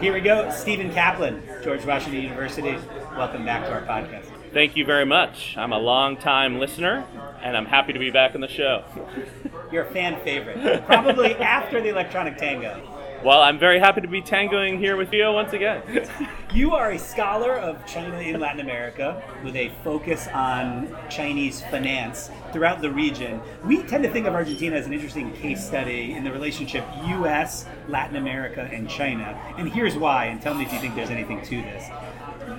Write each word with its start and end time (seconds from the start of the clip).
Here 0.00 0.12
we 0.12 0.20
go. 0.20 0.50
Stephen 0.50 0.92
Kaplan, 0.92 1.42
George 1.62 1.84
Washington 1.84 2.22
University. 2.22 2.78
Welcome 3.16 3.44
back 3.44 3.64
to 3.66 3.72
our 3.72 3.82
podcast. 3.82 4.26
Thank 4.52 4.76
you 4.76 4.84
very 4.84 5.04
much. 5.04 5.56
I'm 5.56 5.72
a 5.72 5.78
long-time 5.78 6.58
listener, 6.58 7.04
and 7.42 7.56
I'm 7.56 7.66
happy 7.66 7.92
to 7.92 7.98
be 7.98 8.10
back 8.10 8.34
on 8.34 8.40
the 8.40 8.48
show. 8.48 8.84
You're 9.72 9.84
a 9.84 9.92
fan 9.92 10.22
favorite, 10.22 10.84
probably 10.86 11.34
after 11.36 11.80
the 11.80 11.88
electronic 11.88 12.36
tango. 12.36 12.80
Well, 13.24 13.40
I'm 13.40 13.58
very 13.58 13.78
happy 13.78 14.00
to 14.00 14.08
be 14.08 14.20
tangoing 14.20 14.78
here 14.78 14.96
with 14.96 15.12
you 15.12 15.30
once 15.32 15.52
again. 15.52 15.82
you 16.54 16.72
are 16.72 16.92
a 16.92 16.98
scholar 16.98 17.58
of 17.58 17.84
China 17.84 18.16
in 18.18 18.38
Latin 18.38 18.60
America 18.60 19.20
with 19.42 19.56
a 19.56 19.72
focus 19.82 20.28
on 20.28 20.96
Chinese 21.10 21.62
finance 21.62 22.30
throughout 22.52 22.80
the 22.80 22.88
region. 22.88 23.40
We 23.64 23.82
tend 23.82 24.04
to 24.04 24.10
think 24.10 24.26
of 24.26 24.34
Argentina 24.34 24.76
as 24.76 24.86
an 24.86 24.92
interesting 24.92 25.32
case 25.32 25.66
study 25.66 26.12
in 26.12 26.22
the 26.22 26.30
relationship 26.30 26.84
US, 27.06 27.66
Latin 27.88 28.14
America, 28.14 28.70
and 28.72 28.88
China. 28.88 29.36
And 29.58 29.68
here's 29.68 29.96
why, 29.96 30.26
and 30.26 30.40
tell 30.40 30.54
me 30.54 30.64
if 30.64 30.72
you 30.72 30.78
think 30.78 30.94
there's 30.94 31.10
anything 31.10 31.42
to 31.42 31.56
this 31.56 31.90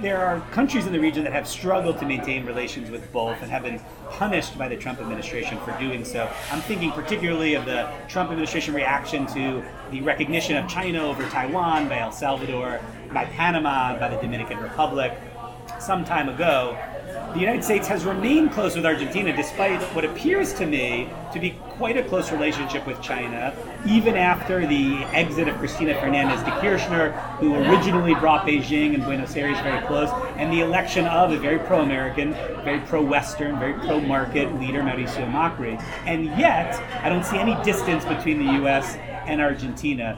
there 0.01 0.17
are 0.17 0.39
countries 0.51 0.85
in 0.85 0.93
the 0.93 0.99
region 0.99 1.23
that 1.23 1.33
have 1.33 1.47
struggled 1.47 1.97
to 1.99 2.05
maintain 2.05 2.45
relations 2.45 2.89
with 2.89 3.11
both 3.11 3.41
and 3.41 3.51
have 3.51 3.63
been 3.63 3.79
punished 4.09 4.57
by 4.57 4.67
the 4.67 4.75
Trump 4.75 4.99
administration 4.99 5.57
for 5.59 5.77
doing 5.79 6.03
so. 6.03 6.29
I'm 6.51 6.61
thinking 6.61 6.91
particularly 6.91 7.53
of 7.53 7.65
the 7.65 7.89
Trump 8.07 8.31
administration 8.31 8.73
reaction 8.73 9.25
to 9.27 9.63
the 9.91 10.01
recognition 10.01 10.57
of 10.57 10.69
China 10.69 11.05
over 11.05 11.23
Taiwan 11.29 11.87
by 11.87 11.99
El 11.99 12.11
Salvador, 12.11 12.79
by 13.13 13.25
Panama, 13.25 13.97
by 13.99 14.09
the 14.09 14.21
Dominican 14.21 14.59
Republic 14.59 15.13
some 15.79 16.05
time 16.05 16.29
ago 16.29 16.77
the 17.35 17.41
United 17.41 17.65
States 17.65 17.85
has 17.89 18.05
remained 18.05 18.53
close 18.53 18.77
with 18.77 18.85
Argentina 18.85 19.35
despite 19.35 19.81
what 19.93 20.05
appears 20.05 20.53
to 20.53 20.65
me 20.65 21.09
to 21.33 21.39
be 21.39 21.51
quite 21.71 21.97
a 21.97 22.03
close 22.03 22.31
relationship 22.31 22.87
with 22.87 23.01
China, 23.01 23.53
even 23.85 24.15
after 24.15 24.65
the 24.65 25.03
exit 25.11 25.49
of 25.49 25.57
Cristina 25.57 25.93
Fernandez 25.95 26.41
de 26.43 26.51
Kirchner, 26.61 27.11
who 27.39 27.55
originally 27.55 28.15
brought 28.15 28.47
Beijing 28.47 28.93
and 28.93 29.03
Buenos 29.03 29.35
Aires 29.35 29.59
very 29.59 29.85
close, 29.85 30.09
and 30.37 30.49
the 30.53 30.61
election 30.61 31.05
of 31.07 31.33
a 31.33 31.37
very 31.37 31.59
pro 31.59 31.81
American, 31.81 32.31
very 32.63 32.79
pro 32.87 33.01
Western, 33.01 33.59
very 33.59 33.73
pro 33.73 33.99
market 33.99 34.57
leader, 34.57 34.79
Mauricio 34.79 35.29
Macri. 35.29 35.77
And 36.05 36.27
yet, 36.39 36.73
I 37.03 37.09
don't 37.09 37.25
see 37.25 37.37
any 37.37 37.61
distance 37.65 38.05
between 38.05 38.45
the 38.45 38.63
US 38.63 38.95
and 39.27 39.41
Argentina 39.41 40.17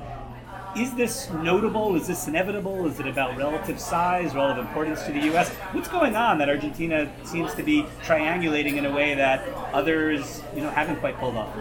is 0.78 0.94
this 0.94 1.30
notable? 1.32 1.96
Is 1.96 2.08
this 2.08 2.28
inevitable? 2.28 2.86
Is 2.86 3.00
it 3.00 3.08
about 3.08 3.36
relative 3.36 3.80
size, 3.80 4.36
relative 4.36 4.66
importance 4.66 5.04
to 5.04 5.12
the 5.12 5.22
U.S.? 5.22 5.50
What's 5.74 5.88
going 5.88 6.16
on 6.16 6.38
that 6.38 6.50
Argentina 6.50 7.12
seems 7.24 7.54
to 7.56 7.64
be 7.64 7.84
triangulating 8.04 8.78
in 8.78 8.86
a 8.86 8.92
way 8.92 9.16
that 9.16 9.48
others, 9.74 10.44
you 10.56 10.62
know, 10.62 10.70
haven't 10.70 10.98
quite 10.98 11.18
pulled 11.18 11.36
off? 11.36 11.56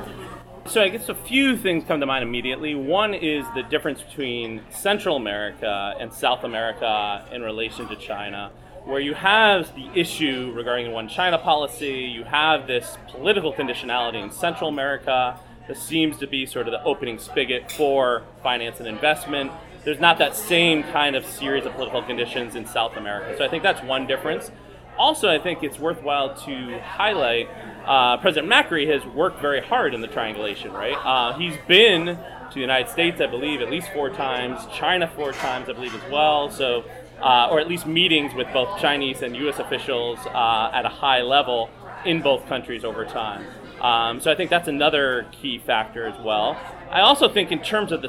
So 0.66 0.82
I 0.82 0.88
guess 0.88 1.08
a 1.08 1.14
few 1.14 1.56
things 1.56 1.84
come 1.84 2.00
to 2.00 2.06
mind 2.06 2.24
immediately. 2.24 2.74
One 2.74 3.14
is 3.14 3.46
the 3.54 3.62
difference 3.62 4.02
between 4.02 4.62
Central 4.70 5.16
America 5.16 5.94
and 5.98 6.12
South 6.12 6.44
America 6.44 7.24
in 7.32 7.40
relation 7.40 7.88
to 7.88 7.96
China, 7.96 8.50
where 8.84 9.00
you 9.00 9.14
have 9.14 9.74
the 9.74 9.88
issue 9.98 10.52
regarding 10.54 10.88
the 10.88 10.92
one 10.92 11.08
China 11.08 11.38
policy, 11.38 12.10
you 12.12 12.24
have 12.24 12.66
this 12.66 12.98
political 13.08 13.52
conditionality 13.52 14.22
in 14.22 14.30
Central 14.30 14.68
America 14.68 15.38
this 15.68 15.82
seems 15.82 16.18
to 16.18 16.26
be 16.26 16.46
sort 16.46 16.68
of 16.68 16.72
the 16.72 16.82
opening 16.84 17.18
spigot 17.18 17.70
for 17.72 18.22
finance 18.42 18.78
and 18.78 18.88
investment. 18.88 19.50
There's 19.84 20.00
not 20.00 20.18
that 20.18 20.34
same 20.34 20.82
kind 20.84 21.16
of 21.16 21.24
series 21.24 21.64
of 21.64 21.72
political 21.74 22.02
conditions 22.02 22.54
in 22.54 22.66
South 22.66 22.96
America. 22.96 23.36
So 23.38 23.44
I 23.44 23.48
think 23.48 23.62
that's 23.62 23.82
one 23.82 24.06
difference. 24.06 24.50
Also, 24.98 25.28
I 25.28 25.38
think 25.38 25.62
it's 25.62 25.78
worthwhile 25.78 26.34
to 26.46 26.78
highlight 26.80 27.48
uh, 27.86 28.16
President 28.16 28.52
Macri 28.52 28.88
has 28.88 29.04
worked 29.14 29.40
very 29.40 29.60
hard 29.60 29.94
in 29.94 30.00
the 30.00 30.08
triangulation, 30.08 30.72
right? 30.72 30.96
Uh, 30.96 31.38
he's 31.38 31.56
been 31.68 32.06
to 32.06 32.54
the 32.54 32.60
United 32.60 32.90
States, 32.90 33.20
I 33.20 33.26
believe, 33.26 33.60
at 33.60 33.70
least 33.70 33.92
four 33.92 34.10
times, 34.10 34.60
China 34.72 35.06
four 35.06 35.32
times, 35.32 35.68
I 35.68 35.72
believe, 35.72 35.94
as 35.94 36.10
well. 36.10 36.50
So, 36.50 36.84
uh, 37.20 37.48
or 37.50 37.60
at 37.60 37.68
least 37.68 37.86
meetings 37.86 38.34
with 38.34 38.52
both 38.52 38.80
Chinese 38.80 39.22
and 39.22 39.36
U.S. 39.36 39.58
officials 39.58 40.18
uh, 40.26 40.70
at 40.72 40.84
a 40.84 40.88
high 40.88 41.22
level 41.22 41.70
in 42.04 42.22
both 42.22 42.46
countries 42.46 42.84
over 42.84 43.04
time. 43.04 43.44
Um, 43.80 44.20
so 44.20 44.30
I 44.30 44.34
think 44.34 44.50
that's 44.50 44.68
another 44.68 45.26
key 45.32 45.58
factor 45.58 46.06
as 46.06 46.18
well. 46.24 46.58
I 46.90 47.00
also 47.00 47.28
think, 47.28 47.52
in 47.52 47.62
terms 47.62 47.92
of 47.92 48.00
the 48.00 48.08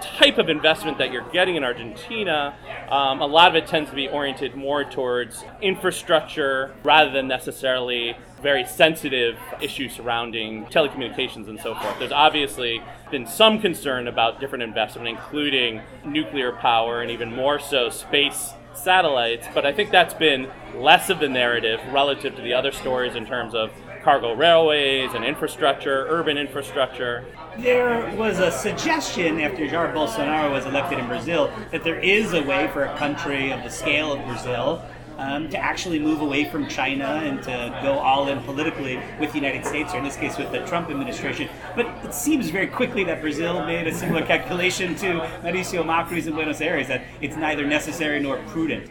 type 0.00 0.38
of 0.38 0.48
investment 0.48 0.98
that 0.98 1.12
you're 1.12 1.28
getting 1.30 1.56
in 1.56 1.64
Argentina, 1.64 2.54
um, 2.88 3.20
a 3.20 3.26
lot 3.26 3.48
of 3.48 3.56
it 3.56 3.66
tends 3.66 3.90
to 3.90 3.96
be 3.96 4.08
oriented 4.08 4.54
more 4.54 4.84
towards 4.84 5.44
infrastructure 5.60 6.74
rather 6.84 7.10
than 7.10 7.26
necessarily 7.26 8.16
very 8.40 8.64
sensitive 8.64 9.36
issues 9.60 9.92
surrounding 9.92 10.66
telecommunications 10.66 11.48
and 11.48 11.58
so 11.58 11.74
forth. 11.74 11.98
There's 11.98 12.12
obviously 12.12 12.82
been 13.10 13.26
some 13.26 13.60
concern 13.60 14.06
about 14.06 14.40
different 14.40 14.62
investment, 14.62 15.08
including 15.08 15.80
nuclear 16.04 16.52
power 16.52 17.00
and 17.02 17.10
even 17.10 17.34
more 17.34 17.58
so 17.58 17.90
space 17.90 18.52
satellites, 18.74 19.46
but 19.54 19.66
I 19.66 19.72
think 19.72 19.90
that's 19.90 20.14
been 20.14 20.48
less 20.74 21.10
of 21.10 21.18
the 21.18 21.28
narrative 21.28 21.80
relative 21.92 22.36
to 22.36 22.42
the 22.42 22.52
other 22.52 22.70
stories 22.70 23.16
in 23.16 23.26
terms 23.26 23.54
of 23.54 23.72
cargo 24.02 24.34
railways 24.34 25.12
and 25.14 25.24
infrastructure, 25.24 26.06
urban 26.08 26.38
infrastructure. 26.38 27.24
There 27.58 28.14
was 28.16 28.38
a 28.38 28.50
suggestion 28.50 29.40
after 29.40 29.66
Jair 29.66 29.92
Bolsonaro 29.92 30.50
was 30.52 30.66
elected 30.66 30.98
in 30.98 31.06
Brazil 31.06 31.50
that 31.70 31.84
there 31.84 31.98
is 31.98 32.32
a 32.32 32.42
way 32.42 32.68
for 32.72 32.84
a 32.84 32.96
country 32.96 33.52
of 33.52 33.62
the 33.62 33.70
scale 33.70 34.12
of 34.12 34.24
Brazil 34.26 34.82
um, 35.18 35.48
to 35.50 35.58
actually 35.58 35.98
move 35.98 36.20
away 36.20 36.48
from 36.48 36.68
China 36.68 37.04
and 37.04 37.42
to 37.42 37.80
go 37.82 37.98
all 37.98 38.28
in 38.28 38.40
politically 38.44 39.00
with 39.18 39.30
the 39.32 39.38
United 39.38 39.66
States, 39.66 39.92
or 39.92 39.98
in 39.98 40.04
this 40.04 40.16
case 40.16 40.38
with 40.38 40.50
the 40.52 40.64
Trump 40.64 40.90
administration. 40.90 41.48
But 41.74 41.86
it 42.04 42.14
seems 42.14 42.50
very 42.50 42.68
quickly 42.68 43.04
that 43.04 43.20
Brazil 43.20 43.64
made 43.66 43.86
a 43.86 43.94
similar 43.94 44.24
calculation 44.24 44.94
to 44.96 45.20
Mauricio 45.42 45.84
Macri's 45.84 46.26
in 46.26 46.34
Buenos 46.34 46.60
Aires 46.60 46.86
that 46.88 47.02
it's 47.20 47.36
neither 47.36 47.66
necessary 47.66 48.20
nor 48.20 48.38
prudent. 48.46 48.90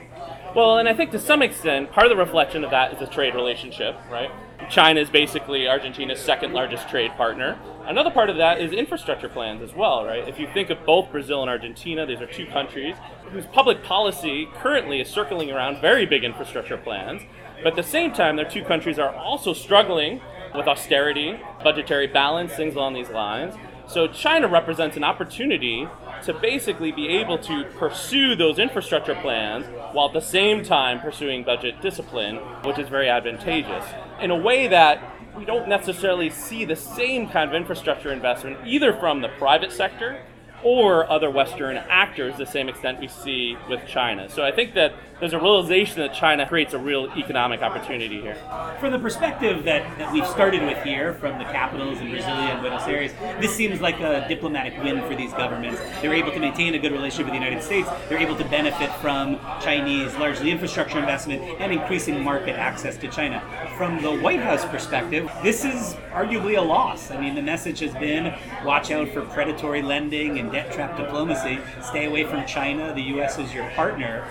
Well, 0.54 0.78
and 0.80 0.90
I 0.90 0.94
think 0.94 1.12
to 1.12 1.20
some 1.20 1.42
extent, 1.42 1.92
part 1.92 2.08
of 2.08 2.10
the 2.10 2.22
reflection 2.22 2.64
of 2.64 2.72
that 2.72 2.94
is 2.94 3.02
a 3.02 3.12
trade 3.12 3.36
relationship, 3.36 3.96
right? 4.12 4.32
China 4.70 5.00
is 5.00 5.10
basically 5.10 5.68
Argentina's 5.68 6.20
second 6.20 6.54
largest 6.54 6.90
trade 6.90 7.12
partner. 7.12 7.58
Another 7.86 8.12
part 8.12 8.30
of 8.30 8.38
that 8.38 8.60
is 8.60 8.74
infrastructure 8.74 9.30
plans 9.30 9.62
as 9.62 9.74
well, 9.74 10.06
right? 10.06 10.28
If 10.28 10.40
you 10.40 10.48
think 10.54 10.70
of 10.70 10.86
both 10.86 11.12
Brazil 11.12 11.42
and 11.42 11.50
Argentina, 11.50 12.06
these 12.06 12.20
are 12.20 12.26
two 12.26 12.46
countries 12.48 12.96
whose 13.32 13.46
public 13.46 13.84
policy 13.84 14.48
currently 14.56 15.00
is 15.00 15.08
circling 15.08 15.52
around 15.52 15.80
very 15.80 16.06
big 16.06 16.24
infrastructure 16.24 16.78
plans. 16.78 17.22
But 17.64 17.68
at 17.68 17.76
the 17.76 17.84
same 17.84 18.12
time, 18.12 18.36
their 18.36 18.50
two 18.50 18.64
countries 18.64 19.00
are 19.00 19.16
also 19.16 19.54
struggling 19.54 20.22
with 20.54 20.68
austerity, 20.68 21.40
budgetary 21.64 22.08
balance, 22.08 22.54
things 22.54 22.76
along 22.76 22.94
these 22.94 23.10
lines. 23.10 23.56
So 23.88 24.08
China 24.08 24.50
represents 24.50 24.98
an 24.98 25.04
opportunity 25.04 25.88
to 26.24 26.34
basically 26.34 26.92
be 26.92 27.08
able 27.08 27.38
to 27.40 27.64
pursue 27.78 28.36
those 28.36 28.60
infrastructure 28.60 29.16
plans 29.16 29.66
while 29.94 30.08
at 30.08 30.14
the 30.14 30.20
same 30.20 30.64
time 30.64 31.00
pursuing 31.00 31.44
budget 31.44 31.82
discipline, 31.82 32.38
which 32.66 32.80
is 32.80 32.90
very 32.90 33.08
advantageous. 33.08 33.86
In 34.20 34.32
a 34.32 34.36
way 34.36 34.68
that 34.68 35.00
we 35.38 35.46
don't 35.46 35.68
necessarily 35.68 36.32
see 36.32 36.66
the 36.66 36.76
same 36.76 37.30
kind 37.30 37.48
of 37.50 37.56
infrastructure 37.56 38.12
investment 38.12 38.58
either 38.66 38.92
from 38.94 39.22
the 39.22 39.30
private 39.38 39.72
sector 39.72 40.20
or 40.64 41.08
other 41.10 41.30
Western 41.30 41.78
actors 41.78 42.36
the 42.38 42.46
same 42.46 42.68
extent 42.68 43.00
we 43.00 43.08
see 43.08 43.56
with 43.70 43.86
China. 43.86 44.28
So 44.28 44.44
I 44.44 44.52
think 44.52 44.74
that 44.74 44.94
there's 45.20 45.34
a 45.34 45.40
realization 45.40 46.00
that 46.00 46.14
China 46.14 46.48
creates 46.48 46.74
a 46.74 46.80
real 46.80 47.08
economic 47.16 47.62
opportunity 47.62 48.20
here. 48.20 48.36
From 48.80 48.92
the 48.92 49.00
perspective 49.00 49.64
that, 49.66 49.98
that 50.00 50.12
we've 50.12 50.26
started 50.28 50.64
with 50.64 50.84
here, 50.84 51.14
from 51.16 51.38
the 51.38 51.46
capitals 51.46 52.00
in 52.00 52.08
Brasilia 52.08 52.52
and 52.52 52.62
Buenos 52.62 52.88
Aires, 52.88 53.12
this 53.40 53.56
seems 53.56 53.80
like 53.80 54.00
a 54.00 54.26
diplomatic 54.28 54.82
win 54.84 55.02
for 55.08 55.16
these 55.16 55.32
governments. 55.34 55.80
They're 56.02 56.14
able 56.14 56.32
to 56.32 56.40
maintain 56.40 56.74
a 56.74 56.80
good 56.80 56.92
relationship 56.92 57.28
with 57.28 57.34
the 57.34 57.46
United 57.46 57.64
States. 57.64 57.88
They're 58.10 58.20
able 58.20 58.36
to 58.38 58.46
benefit 58.46 58.92
from 58.96 59.40
Chinese, 59.62 60.16
largely 60.16 60.50
infrastructure 60.50 61.00
investment 61.00 61.44
and 61.62 61.72
increasing 61.72 62.24
market 62.24 62.56
access 62.56 62.98
to 62.98 63.08
China. 63.10 63.44
From 63.78 64.02
the 64.02 64.16
White 64.16 64.40
House 64.40 64.66
perspective, 64.66 65.30
this 65.44 65.64
is 65.64 65.94
arguably 66.12 66.58
a 66.58 66.62
loss. 66.62 67.12
I 67.12 67.22
mean, 67.22 67.36
the 67.36 67.42
message 67.44 67.80
has 67.80 67.94
been 67.94 68.34
watch 68.66 68.90
out 68.90 69.10
for 69.10 69.22
predatory 69.22 69.84
lending 69.84 70.40
and 70.40 70.48
and 70.48 70.54
debt 70.54 70.72
trap 70.72 70.96
diplomacy. 70.98 71.60
Stay 71.82 72.06
away 72.06 72.24
from 72.24 72.46
China. 72.46 72.94
The 72.94 73.02
U.S. 73.14 73.38
is 73.38 73.54
your 73.54 73.70
partner. 73.72 74.26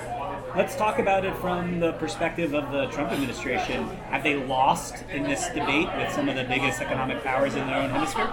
Let's 0.57 0.75
talk 0.75 0.99
about 0.99 1.27
it 1.27 1.37
from 1.37 1.81
the 1.81 1.93
perspective 1.93 2.55
of 2.55 2.73
the 2.73 2.87
Trump 2.87 3.13
administration. 3.13 3.85
Have 4.09 4.23
they 4.23 4.37
lost 4.37 5.05
in 5.11 5.25
this 5.25 5.49
debate 5.49 5.87
with 5.99 6.11
some 6.11 6.31
of 6.31 6.35
the 6.35 6.45
biggest 6.45 6.81
economic 6.81 7.23
powers 7.23 7.55
in 7.55 7.67
their 7.67 7.77
own 7.77 7.91
hemisphere? 7.91 8.27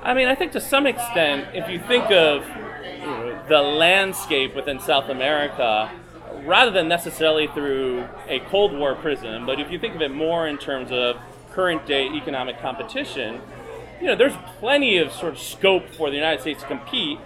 I 0.00 0.14
mean, 0.14 0.28
I 0.28 0.36
think 0.36 0.52
to 0.52 0.60
some 0.60 0.86
extent, 0.86 1.48
if 1.52 1.68
you 1.68 1.80
think 1.80 2.12
of 2.12 2.46
the 3.48 3.58
landscape 3.60 4.54
within 4.54 4.78
South 4.78 5.08
America, 5.08 5.90
rather 6.44 6.70
than 6.70 6.86
necessarily 6.86 7.48
through 7.48 8.06
a 8.28 8.38
Cold 8.50 8.72
War 8.72 8.94
prism, 8.94 9.44
but 9.44 9.58
if 9.58 9.68
you 9.72 9.80
think 9.80 9.96
of 9.96 10.00
it 10.02 10.12
more 10.12 10.46
in 10.46 10.58
terms 10.58 10.92
of 10.92 11.16
current 11.50 11.84
day 11.86 12.06
economic 12.06 12.60
competition, 12.60 13.40
you 14.00 14.06
know, 14.06 14.14
there's 14.14 14.36
plenty 14.60 14.98
of 14.98 15.10
sort 15.10 15.32
of 15.32 15.40
scope 15.40 15.88
for 15.88 16.08
the 16.08 16.16
United 16.16 16.40
States 16.40 16.62
to 16.62 16.68
compete. 16.68 17.18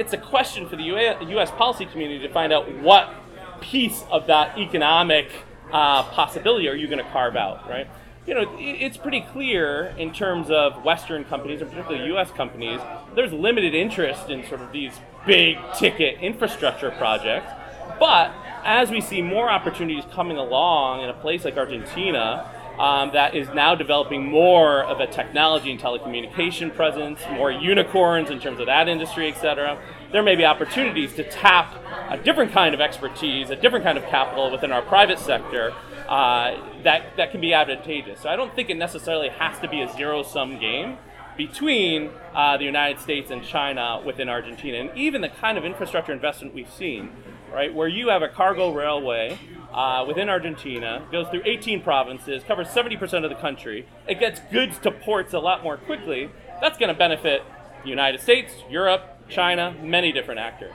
It's 0.00 0.12
a 0.12 0.18
question 0.18 0.68
for 0.68 0.74
the 0.74 0.82
U.S. 0.82 1.52
policy 1.52 1.86
community 1.86 2.26
to 2.26 2.32
find 2.32 2.52
out 2.52 2.68
what 2.80 3.14
piece 3.62 4.04
of 4.10 4.26
that 4.26 4.58
economic 4.58 5.30
uh, 5.72 6.02
possibility 6.02 6.68
are 6.68 6.74
you 6.74 6.86
going 6.86 7.02
to 7.02 7.10
carve 7.10 7.36
out, 7.36 7.68
right? 7.68 7.88
you 8.26 8.34
know, 8.34 8.56
it's 8.58 8.96
pretty 8.96 9.20
clear 9.32 9.94
in 9.98 10.12
terms 10.12 10.48
of 10.50 10.84
Western 10.84 11.24
companies, 11.24 11.60
and 11.60 11.70
particularly 11.70 12.06
U.S. 12.10 12.30
companies, 12.30 12.80
there's 13.16 13.32
limited 13.32 13.74
interest 13.74 14.30
in 14.30 14.46
sort 14.46 14.60
of 14.60 14.70
these 14.70 14.92
big 15.26 15.58
ticket 15.76 16.20
infrastructure 16.20 16.92
projects. 16.92 17.50
But 17.98 18.32
as 18.64 18.90
we 18.90 19.00
see 19.00 19.22
more 19.22 19.50
opportunities 19.50 20.04
coming 20.12 20.36
along 20.36 21.02
in 21.02 21.08
a 21.08 21.14
place 21.14 21.44
like 21.44 21.56
Argentina, 21.56 22.48
um, 22.82 23.12
that 23.12 23.34
is 23.34 23.48
now 23.54 23.76
developing 23.76 24.22
more 24.28 24.82
of 24.82 24.98
a 24.98 25.06
technology 25.06 25.70
and 25.70 25.80
telecommunication 25.80 26.74
presence, 26.74 27.20
more 27.30 27.50
unicorns 27.50 28.28
in 28.28 28.40
terms 28.40 28.58
of 28.58 28.66
that 28.66 28.88
industry, 28.88 29.28
et 29.32 29.38
cetera. 29.40 29.78
There 30.10 30.22
may 30.22 30.34
be 30.34 30.44
opportunities 30.44 31.14
to 31.14 31.22
tap 31.22 31.68
a 32.10 32.18
different 32.18 32.52
kind 32.52 32.74
of 32.74 32.80
expertise, 32.80 33.50
a 33.50 33.56
different 33.56 33.84
kind 33.84 33.96
of 33.96 34.04
capital 34.06 34.50
within 34.50 34.72
our 34.72 34.82
private 34.82 35.20
sector 35.20 35.72
uh, 36.08 36.82
that, 36.82 37.16
that 37.16 37.30
can 37.30 37.40
be 37.40 37.54
advantageous. 37.54 38.20
So 38.20 38.28
I 38.28 38.36
don't 38.36 38.54
think 38.54 38.68
it 38.68 38.76
necessarily 38.76 39.28
has 39.28 39.58
to 39.60 39.68
be 39.68 39.80
a 39.80 39.88
zero 39.92 40.24
sum 40.24 40.58
game 40.58 40.98
between 41.36 42.10
uh, 42.34 42.58
the 42.58 42.64
United 42.64 43.00
States 43.00 43.30
and 43.30 43.42
China 43.42 44.02
within 44.04 44.28
Argentina. 44.28 44.78
And 44.78 44.90
even 44.98 45.22
the 45.22 45.30
kind 45.30 45.56
of 45.56 45.64
infrastructure 45.64 46.12
investment 46.12 46.52
we've 46.52 46.70
seen, 46.70 47.10
right, 47.50 47.72
where 47.72 47.88
you 47.88 48.08
have 48.08 48.22
a 48.22 48.28
cargo 48.28 48.72
railway 48.72 49.38
uh, 49.72 50.04
within 50.06 50.28
Argentina, 50.28 51.06
goes 51.10 51.28
through 51.28 51.42
18 51.44 51.82
provinces, 51.82 52.42
covers 52.44 52.68
70% 52.68 53.24
of 53.24 53.30
the 53.30 53.36
country, 53.36 53.86
it 54.06 54.20
gets 54.20 54.40
goods 54.52 54.78
to 54.80 54.90
ports 54.90 55.32
a 55.32 55.38
lot 55.38 55.62
more 55.62 55.76
quickly. 55.76 56.30
That's 56.60 56.78
going 56.78 56.88
to 56.88 56.98
benefit 56.98 57.42
the 57.82 57.88
United 57.88 58.20
States, 58.20 58.52
Europe, 58.70 59.28
China, 59.28 59.74
many 59.82 60.12
different 60.12 60.40
actors. 60.40 60.72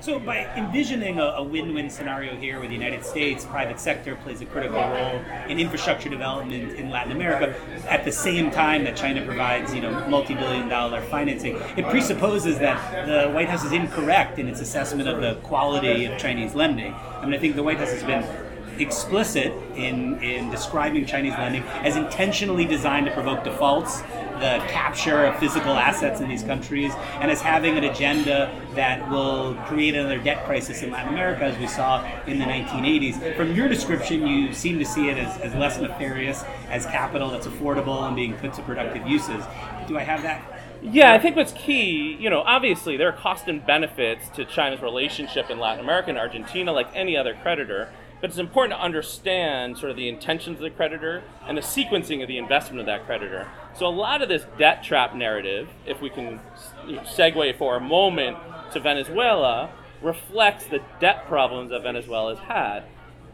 So, 0.00 0.18
by 0.18 0.46
envisioning 0.56 1.18
a, 1.18 1.24
a, 1.24 1.42
win-win 1.42 1.90
scenario 1.90 2.34
here, 2.34 2.58
where 2.58 2.66
the 2.66 2.74
United 2.74 3.04
States 3.04 3.44
private 3.44 3.78
sector 3.78 4.16
plays 4.16 4.40
a 4.40 4.46
critical 4.46 4.80
role 4.80 5.22
in 5.46 5.60
infrastructure 5.60 6.08
development 6.08 6.72
in 6.78 6.88
Latin 6.88 7.12
America, 7.12 7.54
at 7.86 8.06
the 8.06 8.12
same 8.12 8.50
time 8.50 8.84
that 8.84 8.96
China 8.96 9.22
provides, 9.26 9.74
you 9.74 9.82
know, 9.82 10.08
multi-billion-dollar 10.08 11.02
financing, 11.02 11.56
it 11.76 11.84
presupposes 11.90 12.58
that 12.60 13.06
the 13.06 13.30
White 13.30 13.50
House 13.50 13.62
is 13.62 13.72
incorrect 13.72 14.38
in 14.38 14.48
its 14.48 14.62
assessment 14.62 15.06
of 15.06 15.20
the 15.20 15.34
quality 15.46 16.06
of 16.06 16.18
Chinese 16.18 16.54
lending. 16.54 16.94
I 16.94 17.26
mean, 17.26 17.34
I 17.34 17.38
think 17.38 17.54
the 17.54 17.62
White 17.62 17.76
House 17.76 17.92
has 17.92 18.02
been 18.02 18.22
explicit 18.80 19.52
in, 19.76 20.22
in 20.22 20.50
describing 20.50 21.04
Chinese 21.06 21.32
lending 21.32 21.62
as 21.84 21.96
intentionally 21.96 22.64
designed 22.64 23.06
to 23.06 23.12
provoke 23.12 23.44
defaults, 23.44 24.00
the 24.40 24.62
capture 24.68 25.24
of 25.24 25.38
physical 25.38 25.72
assets 25.72 26.20
in 26.20 26.28
these 26.28 26.42
countries, 26.42 26.92
and 27.20 27.30
as 27.30 27.40
having 27.40 27.76
an 27.76 27.84
agenda 27.84 28.50
that 28.74 29.08
will 29.10 29.54
create 29.66 29.94
another 29.94 30.18
debt 30.18 30.44
crisis 30.46 30.82
in 30.82 30.90
Latin 30.90 31.12
America, 31.12 31.44
as 31.44 31.58
we 31.58 31.66
saw 31.66 32.02
in 32.26 32.38
the 32.38 32.44
1980s. 32.44 33.36
From 33.36 33.54
your 33.54 33.68
description, 33.68 34.26
you 34.26 34.52
seem 34.52 34.78
to 34.78 34.84
see 34.84 35.10
it 35.10 35.18
as, 35.18 35.38
as 35.40 35.54
less 35.54 35.78
nefarious 35.78 36.42
as 36.68 36.86
capital 36.86 37.30
that's 37.30 37.46
affordable 37.46 38.06
and 38.06 38.16
being 38.16 38.34
put 38.34 38.54
to 38.54 38.62
productive 38.62 39.06
uses. 39.06 39.44
Do 39.86 39.98
I 39.98 40.02
have 40.02 40.22
that 40.22 40.60
yeah, 40.82 41.12
I 41.12 41.18
think 41.18 41.36
what's 41.36 41.52
key, 41.52 42.16
you 42.18 42.30
know, 42.30 42.40
obviously 42.40 42.96
there 42.96 43.08
are 43.08 43.12
cost 43.12 43.48
and 43.48 43.64
benefits 43.64 44.30
to 44.30 44.46
China's 44.46 44.80
relationship 44.80 45.50
in 45.50 45.58
Latin 45.58 45.84
America 45.84 46.08
and 46.08 46.18
Argentina, 46.18 46.72
like 46.72 46.88
any 46.94 47.18
other 47.18 47.36
creditor. 47.42 47.92
But 48.20 48.30
it's 48.30 48.38
important 48.38 48.78
to 48.78 48.84
understand 48.84 49.78
sort 49.78 49.90
of 49.90 49.96
the 49.96 50.08
intentions 50.08 50.58
of 50.58 50.62
the 50.62 50.70
creditor 50.70 51.22
and 51.46 51.56
the 51.56 51.62
sequencing 51.62 52.22
of 52.22 52.28
the 52.28 52.36
investment 52.36 52.80
of 52.80 52.86
that 52.86 53.06
creditor. 53.06 53.48
So 53.74 53.86
a 53.86 53.88
lot 53.88 54.20
of 54.20 54.28
this 54.28 54.44
debt 54.58 54.84
trap 54.84 55.14
narrative, 55.14 55.68
if 55.86 56.00
we 56.02 56.10
can 56.10 56.40
segue 56.86 57.56
for 57.56 57.76
a 57.76 57.80
moment 57.80 58.36
to 58.72 58.80
Venezuela, 58.80 59.70
reflects 60.02 60.66
the 60.66 60.80
debt 61.00 61.26
problems 61.26 61.70
that 61.70 61.82
Venezuela 61.82 62.36
has 62.36 62.44
had. 62.44 62.84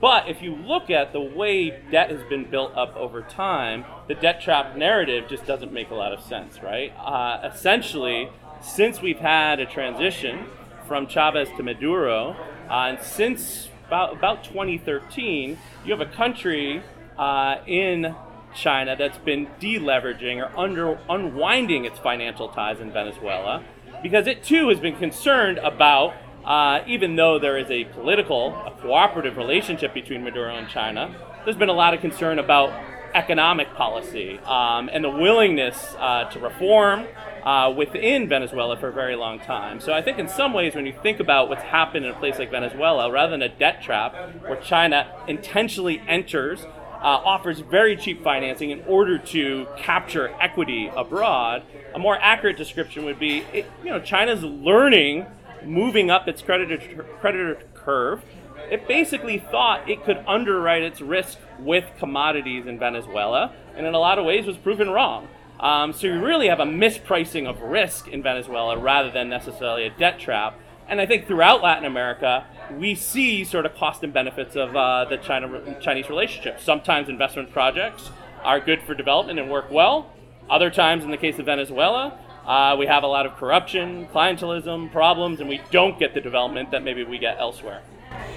But 0.00 0.29
if 0.29 0.43
you 0.43 0.55
look 0.55 0.91
at 0.91 1.12
the 1.12 1.21
way 1.21 1.71
debt 1.91 2.11
has 2.11 2.23
been 2.25 2.49
built 2.50 2.77
up 2.77 2.94
over 2.97 3.23
time, 3.23 3.85
the 4.09 4.15
debt 4.15 4.43
trap 4.43 4.77
narrative 4.77 5.25
just 5.29 5.47
doesn't 5.47 5.73
make 5.73 5.91
a 5.91 5.94
lot 5.94 6.12
of 6.12 6.21
sense, 6.21 6.62
right? 6.62 6.93
Uh, 6.99 7.49
essentially, 7.53 8.29
since 8.61 9.00
we've 9.00 9.19
had 9.19 9.59
a 9.59 9.67
transition 9.67 10.47
from 10.87 11.06
Chavez 11.06 11.49
to 11.56 11.62
Maduro, 11.62 12.37
uh, 12.69 12.73
and 12.73 13.00
since 13.00 13.69
about 13.87 14.17
about 14.17 14.44
2013, 14.44 15.59
you 15.85 15.97
have 15.97 16.00
a 16.00 16.11
country 16.12 16.83
uh, 17.19 17.56
in 17.67 18.15
China 18.55 18.97
that's 18.97 19.19
been 19.19 19.47
deleveraging 19.61 20.43
or 20.43 20.59
under 20.59 20.99
unwinding 21.09 21.85
its 21.85 21.99
financial 21.99 22.49
ties 22.49 22.81
in 22.81 22.93
Venezuela, 22.93 23.62
because 24.03 24.27
it 24.27 24.43
too 24.43 24.69
has 24.69 24.81
been 24.81 24.97
concerned 24.97 25.59
about. 25.59 26.15
Uh, 26.44 26.85
even 26.87 27.17
though 27.17 27.41
there 27.41 27.59
is 27.59 27.69
a 27.73 27.83
political, 27.87 28.55
a 28.55 28.71
cooperative 28.81 29.37
relationship 29.37 29.93
between 29.93 30.23
Maduro 30.23 30.55
and 30.55 30.69
China, 30.69 31.12
there's 31.44 31.56
been 31.56 31.69
a 31.69 31.73
lot 31.73 31.93
of 31.93 32.00
concern 32.00 32.38
about 32.38 32.71
economic 33.15 33.75
policy 33.75 34.38
um, 34.44 34.88
and 34.93 35.03
the 35.03 35.11
willingness 35.11 35.97
uh, 35.99 36.25
to 36.31 36.38
reform 36.38 37.05
uh, 37.46 37.70
within 37.70 38.28
Venezuela 38.28 38.76
for 38.76 38.88
a 38.88 38.93
very 38.93 39.14
long 39.14 39.38
time. 39.38 39.78
So 39.78 39.93
I 39.93 40.02
think 40.02 40.19
in 40.19 40.28
some 40.28 40.52
ways, 40.52 40.75
when 40.75 40.84
you 40.84 40.93
think 41.00 41.20
about 41.20 41.48
what's 41.48 41.62
happened 41.62 42.04
in 42.04 42.10
a 42.10 42.19
place 42.19 42.40
like 42.40 42.50
Venezuela, 42.50 43.10
rather 43.10 43.31
than 43.31 43.43
a 43.43 43.48
debt 43.48 43.81
trap 43.81 44.14
where 44.43 44.56
China 44.56 45.06
intentionally 45.28 46.02
enters, 46.08 46.64
uh, 46.64 47.22
offers 47.25 47.60
very 47.60 47.96
cheap 47.96 48.25
financing 48.25 48.70
in 48.70 48.82
order 48.88 49.16
to 49.16 49.69
capture 49.76 50.34
equity 50.40 50.90
abroad, 50.96 51.62
a 51.94 52.00
more 52.00 52.19
accurate 52.20 52.56
description 52.56 53.04
would 53.04 53.20
be, 53.20 53.44
it, 53.52 53.64
you 53.84 53.90
know, 53.90 54.00
China's 54.00 54.42
learning, 54.42 55.25
moving 55.64 56.10
up 56.10 56.26
its 56.26 56.42
creditor 56.42 57.04
creditor 57.20 57.62
curve. 57.75 58.25
It 58.72 58.88
basically 58.88 59.38
thought 59.38 59.88
it 59.88 60.04
could 60.04 60.19
underwrite 60.26 60.82
its 60.82 61.00
risk 61.00 61.38
with 61.60 61.84
commodities 62.00 62.66
in 62.66 62.81
Venezuela, 62.81 63.54
and 63.76 63.87
in 63.87 63.94
a 63.94 64.00
lot 64.00 64.19
of 64.19 64.25
ways 64.25 64.46
was 64.46 64.56
proven 64.56 64.90
wrong. 64.90 65.28
Um, 65.58 65.93
so 65.93 66.06
you 66.06 66.23
really 66.23 66.49
have 66.49 66.61
a 66.61 66.64
mispricing 66.64 67.49
of 67.49 67.61
risk 67.62 68.08
in 68.08 68.23
Venezuela 68.23 68.79
rather 68.79 69.11
than 69.11 69.29
necessarily 69.29 69.87
a 69.87 69.91
debt 69.91 70.19
trap. 70.19 70.58
And 70.88 71.00
I 71.00 71.06
think 71.06 71.26
throughout 71.26 71.62
Latin 71.62 71.85
America, 71.85 72.47
we 72.76 72.94
see 72.94 73.44
sort 73.44 73.67
of 73.67 73.75
cost 73.75 74.05
and 74.05 74.12
benefits 74.12 74.55
of 74.55 74.76
uh, 74.76 75.06
the 75.06 75.17
China 75.17 75.76
Chinese 75.81 76.08
relationship. 76.08 76.61
Sometimes 76.61 77.08
investment 77.08 77.50
projects 77.53 78.11
are 78.43 78.61
good 78.61 78.82
for 78.82 78.94
development 78.94 79.38
and 79.38 79.50
work 79.50 79.70
well. 79.70 80.12
Other 80.49 80.70
times, 80.70 81.03
in 81.03 81.11
the 81.11 81.17
case 81.17 81.38
of 81.38 81.47
Venezuela, 81.47 82.19
uh, 82.47 82.76
we 82.79 82.87
have 82.87 83.02
a 83.02 83.09
lot 83.09 83.26
of 83.26 83.35
corruption, 83.37 84.06
clientelism, 84.06 84.93
problems, 84.93 85.41
and 85.41 85.49
we 85.49 85.61
don't 85.73 85.99
get 85.99 86.14
the 86.14 86.20
development 86.20 86.70
that 86.70 86.85
maybe 86.85 87.02
we 87.02 87.19
get 87.19 87.38
elsewhere. 87.38 87.82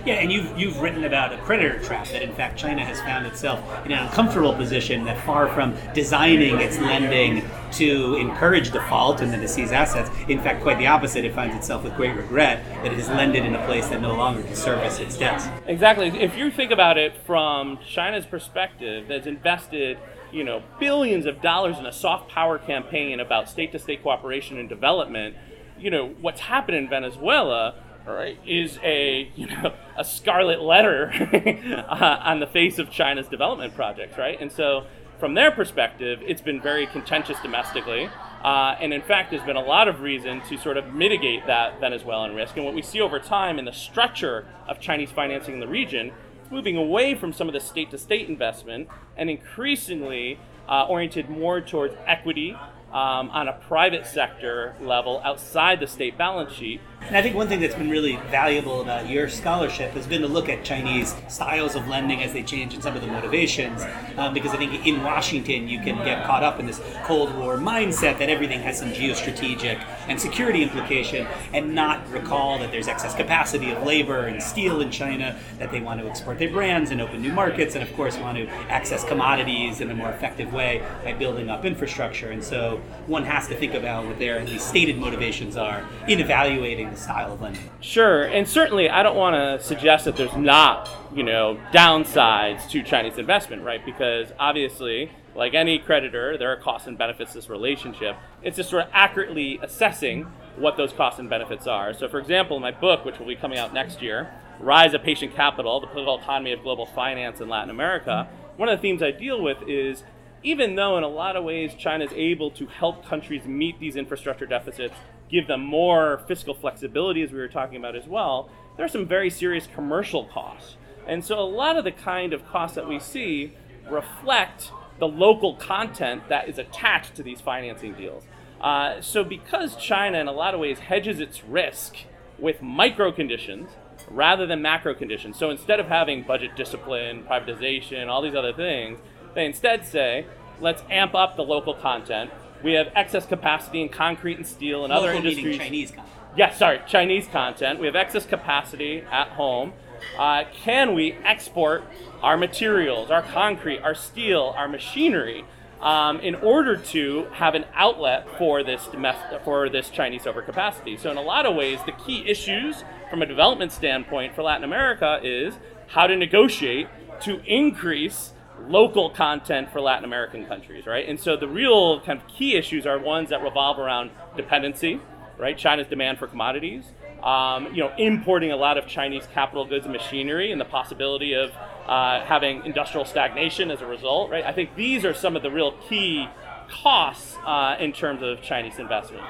Yeah, 0.05 0.15
and 0.15 0.31
you've 0.31 0.57
you've 0.57 0.79
written 0.79 1.03
about 1.03 1.33
a 1.33 1.37
creditor 1.39 1.79
trap 1.83 2.07
that 2.07 2.21
in 2.21 2.33
fact 2.33 2.57
China 2.57 2.83
has 2.83 3.01
found 3.01 3.25
itself 3.25 3.59
in 3.85 3.91
an 3.91 3.99
uncomfortable 3.99 4.53
position 4.53 5.03
that 5.05 5.23
far 5.25 5.47
from 5.49 5.75
designing 5.93 6.59
its 6.59 6.77
lending 6.79 7.43
to 7.73 8.15
encourage 8.15 8.71
default 8.71 9.21
and 9.21 9.31
then 9.31 9.41
to 9.41 9.47
seize 9.47 9.71
assets, 9.71 10.09
in 10.27 10.41
fact 10.41 10.61
quite 10.61 10.77
the 10.77 10.87
opposite, 10.87 11.25
it 11.25 11.35
finds 11.35 11.55
itself 11.55 11.83
with 11.83 11.95
great 11.95 12.15
regret 12.15 12.63
that 12.83 12.87
it 12.87 12.93
has 12.93 13.09
lended 13.09 13.45
in 13.45 13.55
a 13.55 13.65
place 13.65 13.87
that 13.89 14.01
no 14.01 14.15
longer 14.15 14.41
can 14.41 14.55
service 14.55 14.99
its 14.99 15.17
debts. 15.17 15.47
Exactly. 15.67 16.07
If 16.07 16.37
you 16.37 16.49
think 16.49 16.71
about 16.71 16.97
it 16.97 17.15
from 17.25 17.79
China's 17.85 18.25
perspective, 18.25 19.07
that's 19.07 19.27
invested 19.27 19.97
you 20.31 20.43
know 20.43 20.61
billions 20.79 21.25
of 21.25 21.41
dollars 21.41 21.77
in 21.77 21.85
a 21.85 21.91
soft 21.91 22.29
power 22.29 22.57
campaign 22.59 23.19
about 23.19 23.49
state 23.49 23.71
to 23.71 23.79
state 23.79 24.01
cooperation 24.01 24.57
and 24.57 24.69
development, 24.69 25.35
you 25.77 25.89
know 25.91 26.07
what's 26.21 26.41
happened 26.41 26.77
in 26.77 26.87
Venezuela 26.89 27.75
right, 28.13 28.39
is 28.45 28.79
a 28.83 29.31
you 29.35 29.47
know 29.47 29.73
a 29.97 30.05
scarlet 30.05 30.61
letter 30.61 31.11
uh, 31.89 32.19
on 32.21 32.39
the 32.39 32.47
face 32.47 32.79
of 32.79 32.89
China's 32.89 33.27
development 33.27 33.75
projects, 33.75 34.17
right? 34.17 34.39
And 34.39 34.51
so, 34.51 34.85
from 35.19 35.33
their 35.33 35.51
perspective, 35.51 36.21
it's 36.25 36.41
been 36.41 36.61
very 36.61 36.87
contentious 36.87 37.37
domestically, 37.41 38.09
uh, 38.43 38.75
and 38.79 38.93
in 38.93 39.01
fact, 39.01 39.31
there's 39.31 39.43
been 39.43 39.57
a 39.57 39.63
lot 39.63 39.87
of 39.87 40.01
reason 40.01 40.41
to 40.47 40.57
sort 40.57 40.77
of 40.77 40.93
mitigate 40.93 41.45
that 41.47 41.79
Venezuelan 41.79 42.35
risk. 42.35 42.55
And 42.55 42.65
what 42.65 42.73
we 42.73 42.81
see 42.81 43.01
over 43.01 43.19
time 43.19 43.59
in 43.59 43.65
the 43.65 43.73
structure 43.73 44.45
of 44.67 44.79
Chinese 44.79 45.11
financing 45.11 45.55
in 45.55 45.59
the 45.59 45.67
region, 45.67 46.13
moving 46.49 46.77
away 46.77 47.15
from 47.15 47.33
some 47.33 47.47
of 47.47 47.53
the 47.53 47.59
state-to-state 47.59 48.29
investment 48.29 48.87
and 49.17 49.29
increasingly 49.29 50.39
uh, 50.69 50.85
oriented 50.87 51.29
more 51.29 51.59
towards 51.59 51.95
equity 52.05 52.55
um, 52.91 53.29
on 53.31 53.47
a 53.47 53.53
private 53.53 54.05
sector 54.05 54.75
level 54.81 55.21
outside 55.23 55.79
the 55.79 55.87
state 55.87 56.17
balance 56.17 56.53
sheet. 56.53 56.79
And 57.01 57.17
I 57.17 57.23
think 57.23 57.35
one 57.35 57.47
thing 57.47 57.59
that's 57.59 57.73
been 57.73 57.89
really 57.89 58.17
valuable 58.29 58.81
about 58.81 59.09
your 59.09 59.29
scholarship 59.29 59.93
has 59.93 60.05
been 60.05 60.21
to 60.21 60.27
look 60.27 60.47
at 60.47 60.63
Chinese 60.63 61.15
styles 61.27 61.75
of 61.75 61.87
lending 61.87 62.21
as 62.21 62.33
they 62.33 62.43
change 62.43 62.75
and 62.75 62.83
some 62.83 62.95
of 62.95 63.01
the 63.01 63.07
motivations. 63.07 63.83
Um, 64.15 64.33
because 64.33 64.51
I 64.51 64.57
think 64.57 64.85
in 64.85 65.01
Washington 65.01 65.67
you 65.67 65.79
can 65.79 65.97
get 66.05 66.23
caught 66.25 66.43
up 66.43 66.59
in 66.59 66.67
this 66.67 66.79
Cold 67.05 67.35
War 67.35 67.57
mindset 67.57 68.19
that 68.19 68.29
everything 68.29 68.59
has 68.61 68.77
some 68.77 68.91
geostrategic 68.91 69.83
and 70.07 70.21
security 70.21 70.61
implication 70.61 71.25
and 71.51 71.73
not 71.73 72.07
recall 72.11 72.59
that 72.59 72.71
there's 72.71 72.87
excess 72.87 73.15
capacity 73.15 73.71
of 73.71 73.83
labor 73.83 74.27
and 74.27 74.41
steel 74.41 74.81
in 74.81 74.91
China, 74.91 75.35
that 75.57 75.71
they 75.71 75.81
want 75.81 75.99
to 75.99 76.07
export 76.07 76.37
their 76.37 76.51
brands 76.51 76.91
and 76.91 77.01
open 77.01 77.23
new 77.23 77.33
markets, 77.33 77.73
and 77.73 77.83
of 77.83 77.95
course 77.95 78.17
want 78.17 78.37
to 78.37 78.47
access 78.69 79.03
commodities 79.03 79.81
in 79.81 79.89
a 79.89 79.95
more 79.95 80.09
effective 80.09 80.53
way 80.53 80.85
by 81.03 81.13
building 81.13 81.49
up 81.49 81.65
infrastructure. 81.65 82.29
And 82.29 82.43
so 82.43 82.81
one 83.07 83.23
has 83.23 83.47
to 83.47 83.55
think 83.55 83.73
about 83.73 84.05
what 84.05 84.19
their 84.19 84.37
at 84.37 84.47
least 84.47 84.67
stated 84.67 84.97
motivations 84.97 85.57
are 85.57 85.83
in 86.07 86.19
evaluating 86.19 86.88
the 86.89 86.97
style 86.97 87.33
of 87.33 87.41
lending. 87.41 87.69
Sure, 87.81 88.23
and 88.23 88.47
certainly 88.47 88.89
I 88.89 89.03
don't 89.03 89.15
want 89.15 89.35
to 89.35 89.65
suggest 89.65 90.05
that 90.05 90.15
there's 90.15 90.35
not, 90.35 90.89
you 91.13 91.23
know, 91.23 91.59
downsides 91.71 92.69
to 92.69 92.83
Chinese 92.83 93.17
investment, 93.17 93.63
right? 93.63 93.83
Because 93.85 94.31
obviously, 94.39 95.11
like 95.35 95.53
any 95.53 95.79
creditor, 95.79 96.37
there 96.37 96.51
are 96.51 96.57
costs 96.57 96.87
and 96.87 96.97
benefits 96.97 97.31
to 97.31 97.37
this 97.37 97.49
relationship. 97.49 98.15
It's 98.41 98.57
just 98.57 98.69
sort 98.69 98.85
of 98.85 98.89
accurately 98.93 99.59
assessing 99.61 100.23
what 100.57 100.77
those 100.77 100.91
costs 100.91 101.19
and 101.19 101.29
benefits 101.29 101.67
are. 101.67 101.93
So, 101.93 102.07
for 102.07 102.19
example, 102.19 102.57
in 102.57 102.61
my 102.61 102.71
book, 102.71 103.05
which 103.05 103.19
will 103.19 103.27
be 103.27 103.35
coming 103.35 103.57
out 103.57 103.73
next 103.73 104.01
year, 104.01 104.29
Rise 104.59 104.93
of 104.93 105.03
Patient 105.03 105.35
Capital, 105.35 105.79
the 105.79 105.87
political 105.87 106.19
economy 106.19 106.51
of 106.51 106.61
global 106.61 106.85
finance 106.85 107.39
in 107.39 107.47
Latin 107.47 107.69
America, 107.69 108.27
one 108.57 108.67
of 108.67 108.77
the 108.77 108.81
themes 108.81 109.01
I 109.01 109.11
deal 109.11 109.41
with 109.41 109.57
is 109.67 110.03
even 110.43 110.75
though 110.75 110.97
in 110.97 111.03
a 111.03 111.07
lot 111.07 111.35
of 111.35 111.43
ways 111.43 111.73
China 111.77 112.05
is 112.05 112.11
able 112.13 112.51
to 112.51 112.65
help 112.67 113.05
countries 113.05 113.45
meet 113.45 113.79
these 113.79 113.95
infrastructure 113.95 114.45
deficits, 114.45 114.95
give 115.29 115.47
them 115.47 115.61
more 115.61 116.23
fiscal 116.27 116.53
flexibility, 116.53 117.21
as 117.21 117.31
we 117.31 117.37
were 117.37 117.47
talking 117.47 117.77
about 117.77 117.95
as 117.95 118.07
well, 118.07 118.49
there 118.75 118.85
are 118.85 118.89
some 118.89 119.05
very 119.05 119.29
serious 119.29 119.67
commercial 119.67 120.25
costs. 120.25 120.75
And 121.07 121.23
so 121.23 121.39
a 121.39 121.41
lot 121.41 121.77
of 121.77 121.83
the 121.83 121.91
kind 121.91 122.33
of 122.33 122.45
costs 122.47 122.75
that 122.75 122.87
we 122.87 122.99
see 122.99 123.53
reflect 123.89 124.71
the 124.99 125.07
local 125.07 125.55
content 125.55 126.27
that 126.29 126.49
is 126.49 126.57
attached 126.57 127.15
to 127.15 127.23
these 127.23 127.41
financing 127.41 127.93
deals. 127.93 128.25
Uh, 128.61 129.01
so 129.01 129.23
because 129.23 129.75
China, 129.77 130.19
in 130.19 130.27
a 130.27 130.31
lot 130.31 130.53
of 130.53 130.59
ways, 130.59 130.79
hedges 130.79 131.19
its 131.19 131.43
risk 131.43 131.95
with 132.37 132.61
micro 132.61 133.11
conditions 133.11 133.69
rather 134.09 134.45
than 134.45 134.61
macro 134.61 134.93
conditions. 134.93 135.37
So 135.37 135.49
instead 135.49 135.79
of 135.79 135.87
having 135.87 136.23
budget 136.23 136.55
discipline, 136.55 137.23
privatization, 137.23 138.07
all 138.07 138.21
these 138.21 138.35
other 138.35 138.53
things, 138.53 138.99
they 139.33 139.45
instead 139.45 139.85
say, 139.85 140.25
let's 140.59 140.83
amp 140.89 141.15
up 141.15 141.35
the 141.35 141.43
local 141.43 141.73
content. 141.73 142.31
We 142.63 142.73
have 142.73 142.91
excess 142.95 143.25
capacity 143.25 143.81
in 143.81 143.89
concrete 143.89 144.37
and 144.37 144.47
steel 144.47 144.83
and 144.83 144.93
local 144.93 145.09
other 145.09 145.17
industries. 145.17 145.57
Chinese 145.57 145.91
content. 145.91 146.07
Yes, 146.35 146.59
sorry, 146.59 146.81
Chinese 146.87 147.27
content. 147.27 147.79
We 147.79 147.85
have 147.85 147.95
excess 147.95 148.25
capacity 148.25 149.03
at 149.11 149.29
home. 149.29 149.73
Uh, 150.17 150.43
can 150.53 150.93
we 150.93 151.13
export 151.25 151.83
our 152.21 152.37
materials, 152.37 153.11
our 153.11 153.21
concrete, 153.21 153.79
our 153.79 153.95
steel, 153.95 154.53
our 154.55 154.67
machinery, 154.67 155.43
um, 155.81 156.19
in 156.19 156.35
order 156.35 156.75
to 156.75 157.27
have 157.33 157.55
an 157.55 157.65
outlet 157.73 158.27
for 158.37 158.63
this 158.63 158.85
domestic, 158.87 159.43
for 159.43 159.69
this 159.69 159.89
Chinese 159.89 160.23
overcapacity? 160.23 160.99
So, 160.99 161.09
in 161.11 161.17
a 161.17 161.21
lot 161.21 161.45
of 161.45 161.55
ways, 161.55 161.79
the 161.85 161.93
key 161.93 162.27
issues 162.27 162.83
from 163.09 163.21
a 163.21 163.25
development 163.25 163.71
standpoint 163.71 164.35
for 164.35 164.43
Latin 164.43 164.63
America 164.63 165.19
is 165.23 165.55
how 165.87 166.07
to 166.07 166.15
negotiate 166.15 166.87
to 167.21 167.41
increase 167.45 168.33
local 168.67 169.09
content 169.09 169.71
for 169.71 169.81
Latin 169.81 170.05
American 170.05 170.45
countries, 170.45 170.85
right? 170.85 171.07
And 171.07 171.19
so 171.19 171.35
the 171.35 171.47
real 171.47 172.01
kind 172.01 172.21
of 172.21 172.27
key 172.27 172.55
issues 172.55 172.85
are 172.85 172.97
ones 172.99 173.29
that 173.29 173.41
revolve 173.41 173.79
around 173.79 174.11
dependency, 174.35 174.99
right? 175.37 175.57
China's 175.57 175.87
demand 175.87 176.19
for 176.19 176.27
commodities, 176.27 176.85
um, 177.23 177.67
you 177.73 177.83
know, 177.83 177.91
importing 177.97 178.51
a 178.51 178.57
lot 178.57 178.77
of 178.77 178.87
Chinese 178.87 179.27
capital 179.33 179.65
goods 179.65 179.85
and 179.85 179.93
machinery, 179.93 180.51
and 180.51 180.59
the 180.59 180.65
possibility 180.65 181.33
of 181.33 181.51
uh, 181.87 182.23
having 182.25 182.65
industrial 182.65 183.05
stagnation 183.05 183.71
as 183.71 183.81
a 183.81 183.85
result, 183.85 184.29
right? 184.29 184.45
I 184.45 184.51
think 184.53 184.75
these 184.75 185.05
are 185.05 185.13
some 185.13 185.35
of 185.35 185.43
the 185.43 185.51
real 185.51 185.73
key 185.89 186.27
costs 186.69 187.35
uh, 187.45 187.75
in 187.79 187.91
terms 187.93 188.21
of 188.21 188.41
Chinese 188.41 188.79
investment 188.79 189.23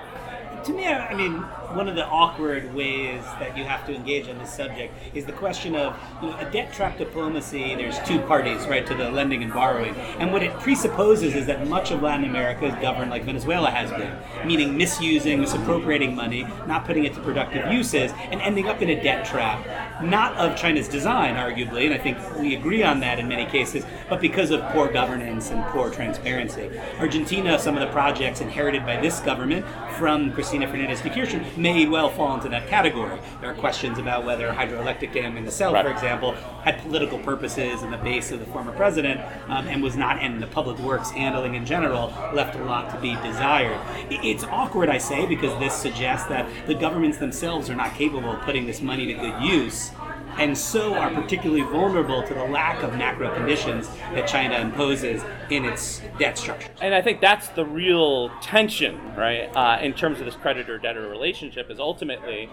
to 0.64 0.74
me, 0.74 0.88
I 0.88 1.14
mean, 1.14 1.44
one 1.74 1.88
of 1.88 1.96
the 1.96 2.06
awkward 2.06 2.74
ways 2.74 3.22
that 3.40 3.56
you 3.56 3.64
have 3.64 3.86
to 3.86 3.94
engage 3.94 4.28
on 4.28 4.38
this 4.40 4.52
subject 4.52 4.94
is 5.14 5.26
the 5.26 5.32
question 5.32 5.76
of 5.76 5.96
you 6.22 6.30
know, 6.30 6.38
a 6.38 6.50
debt 6.52 6.74
trap 6.74 6.98
diplomacy. 6.98 7.76
There's 7.76 8.00
two 8.00 8.20
parties, 8.22 8.66
right, 8.66 8.86
to 8.88 8.96
the 8.96 9.12
lending 9.12 9.44
and 9.44 9.54
borrowing, 9.54 9.96
and 10.18 10.32
what 10.34 10.42
it 10.42 10.52
presupposes 10.60 11.36
is 11.36 11.46
that 11.46 11.68
much 11.68 11.92
of 11.92 12.02
Latin 12.02 12.26
America 12.26 12.66
is 12.66 12.76
governed 12.82 13.12
like 13.12 13.24
Venezuela 13.24 13.70
has 13.70 13.92
been, 13.92 14.48
meaning 14.48 14.78
misusing, 14.78 15.42
misappropriating 15.42 16.16
money, 16.16 16.44
not 16.68 16.86
putting 16.86 17.06
it 17.06 17.14
to 17.14 17.22
productive 17.22 17.72
uses, 17.72 18.12
and 18.32 18.42
ending 18.42 18.68
up 18.68 18.82
in 18.82 18.90
a 18.90 19.02
debt 19.02 19.26
trap. 19.26 20.04
Not 20.04 20.34
of 20.38 20.56
China's 20.56 20.88
design, 20.88 21.36
arguably, 21.36 21.86
and 21.86 21.94
I 21.94 21.98
think 21.98 22.18
we 22.38 22.56
agree 22.56 22.84
on 22.84 23.00
that 23.02 23.20
in 23.20 23.28
many 23.28 23.46
cases, 23.46 23.86
but 24.10 24.22
because 24.22 24.50
of 24.50 24.62
poor 24.72 24.92
governance 24.92 25.52
and 25.52 25.64
poor 25.66 25.90
transparency. 25.90 26.72
Argentina, 27.00 27.60
some 27.60 27.76
of 27.76 27.82
the 27.82 27.92
projects 27.94 28.42
inherited 28.42 28.86
by 28.86 29.00
this 29.00 29.20
government 29.20 29.66
from 29.98 30.32
Cristina 30.32 30.68
Fernandez 30.68 31.02
de 31.02 31.10
Kirchner 31.10 31.44
may 31.60 31.86
well 31.88 32.10
fall 32.10 32.36
into 32.36 32.50
that 32.50 32.68
category. 32.68 33.20
There 33.42 33.50
are 33.50 33.56
questions 33.56 34.00
about 34.00 34.26
whether 34.26 34.50
hydroelectric 34.50 35.14
dam 35.14 35.38
in 35.38 35.46
the 35.46 35.52
south, 35.52 35.74
right. 35.74 35.86
for 35.86 35.92
example, 35.92 36.34
had 36.64 36.80
political 36.80 37.20
purposes 37.20 37.84
in 37.84 37.92
the 37.92 37.98
base 37.98 38.32
of 38.32 38.40
the 38.40 38.46
former 38.48 38.72
president 38.72 39.22
um, 39.50 39.68
and 39.68 39.84
was 39.84 39.96
not, 39.96 40.20
and 40.22 40.42
the 40.42 40.48
public 40.48 40.78
works 40.80 41.12
handling 41.12 41.56
in 41.56 41.66
general 41.66 42.14
left 42.34 42.56
a 42.56 42.64
lot 42.64 42.94
to 42.94 43.00
be 43.00 43.16
desired. 43.16 43.80
It's 44.10 44.44
awkward, 44.46 44.90
I 44.90 44.98
say, 44.98 45.26
because 45.26 45.58
this 45.60 45.74
suggests 45.74 46.28
that 46.30 46.50
the 46.68 46.76
governments 46.76 47.18
themselves 47.18 47.70
are 47.70 47.76
not 47.76 47.94
capable 47.96 48.32
of 48.32 48.42
putting 48.42 48.66
this 48.66 48.82
money 48.82 49.06
to 49.08 49.14
good 49.14 49.42
use 49.42 49.92
and 50.40 50.58
so 50.58 50.96
are 50.96 51.12
particularly 51.12 51.62
vulnerable 51.64 52.24
to 52.24 52.34
the 52.34 52.44
lack 52.46 52.82
of 52.82 52.94
macro 52.94 53.34
conditions 53.36 53.88
that 54.14 54.28
China 54.28 54.58
imposes 54.58 55.22
in 55.50 55.66
its 55.66 56.02
debt 56.18 56.38
structure. 56.38 56.70
And 56.82 56.96
I 56.96 57.02
think 57.02 57.20
that's 57.20 57.50
the 57.50 57.66
real 57.66 58.30
tension, 58.42 58.98
right, 59.16 59.54
uh, 59.56 59.80
in 59.82 59.94
terms 59.94 60.20
of 60.20 60.26
this 60.26 60.36
creditor-debtor 60.36 61.08
relationship, 61.10 61.70
is 61.70 61.80
ultimately 61.80 62.50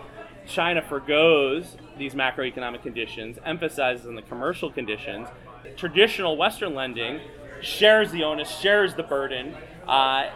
China 0.47 0.83
forgoes 0.83 1.77
these 1.97 2.15
macroeconomic 2.15 2.83
conditions, 2.83 3.39
emphasizes 3.45 4.07
on 4.07 4.17
the 4.17 4.23
commercial 4.23 4.71
conditions. 4.71 5.29
Traditional 5.77 6.37
Western 6.37 6.75
lending 6.75 7.21
shares 7.61 8.11
the 8.11 8.25
onus, 8.25 8.51
shares 8.59 8.95
the 8.95 9.03
burden. 9.03 9.55
Uh, 9.87 10.31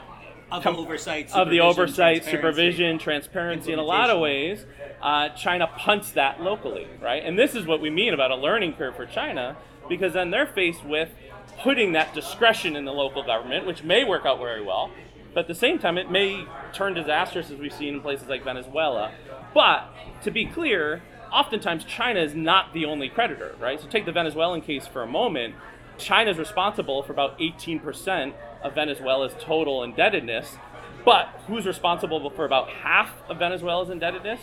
of 0.52 0.62
the 0.62 0.70
oversight, 0.70 1.32
of 1.32 1.50
the 1.50 1.60
oversight, 1.60 2.24
supervision, 2.24 2.98
transparency. 2.98 3.72
In 3.72 3.78
a 3.78 3.84
lot 3.84 4.10
of 4.10 4.20
ways, 4.20 4.66
uh, 5.02 5.30
China 5.30 5.66
punts 5.66 6.12
that 6.12 6.42
locally, 6.42 6.86
right? 7.00 7.22
And 7.24 7.38
this 7.38 7.54
is 7.54 7.66
what 7.66 7.80
we 7.80 7.90
mean 7.90 8.14
about 8.14 8.30
a 8.30 8.36
learning 8.36 8.74
curve 8.74 8.96
for 8.96 9.06
China, 9.06 9.56
because 9.88 10.12
then 10.12 10.30
they're 10.30 10.46
faced 10.46 10.84
with 10.84 11.10
putting 11.62 11.92
that 11.92 12.14
discretion 12.14 12.76
in 12.76 12.84
the 12.84 12.92
local 12.92 13.22
government, 13.22 13.66
which 13.66 13.82
may 13.82 14.04
work 14.04 14.24
out 14.24 14.38
very 14.38 14.62
well, 14.62 14.90
but 15.34 15.40
at 15.40 15.48
the 15.48 15.54
same 15.54 15.78
time, 15.78 15.96
it 15.96 16.10
may 16.10 16.44
turn 16.72 16.94
disastrous 16.94 17.50
as 17.50 17.58
we've 17.58 17.72
seen 17.72 17.94
in 17.94 18.00
places 18.00 18.28
like 18.28 18.42
Venezuela. 18.42 19.12
But 19.54 19.92
to 20.22 20.30
be 20.30 20.46
clear, 20.46 21.02
oftentimes 21.32 21.84
China 21.84 22.20
is 22.20 22.34
not 22.34 22.72
the 22.72 22.84
only 22.84 23.08
creditor, 23.08 23.54
right? 23.60 23.80
So 23.80 23.86
take 23.86 24.06
the 24.06 24.12
Venezuelan 24.12 24.62
case 24.62 24.86
for 24.86 25.02
a 25.02 25.06
moment. 25.06 25.54
China 25.98 26.30
is 26.30 26.38
responsible 26.38 27.02
for 27.02 27.12
about 27.12 27.38
18% 27.38 28.32
of 28.62 28.74
Venezuela's 28.74 29.32
total 29.40 29.82
indebtedness, 29.82 30.56
but 31.04 31.26
who's 31.46 31.66
responsible 31.66 32.28
for 32.30 32.44
about 32.44 32.68
half 32.68 33.10
of 33.28 33.38
Venezuela's 33.38 33.90
indebtedness? 33.90 34.40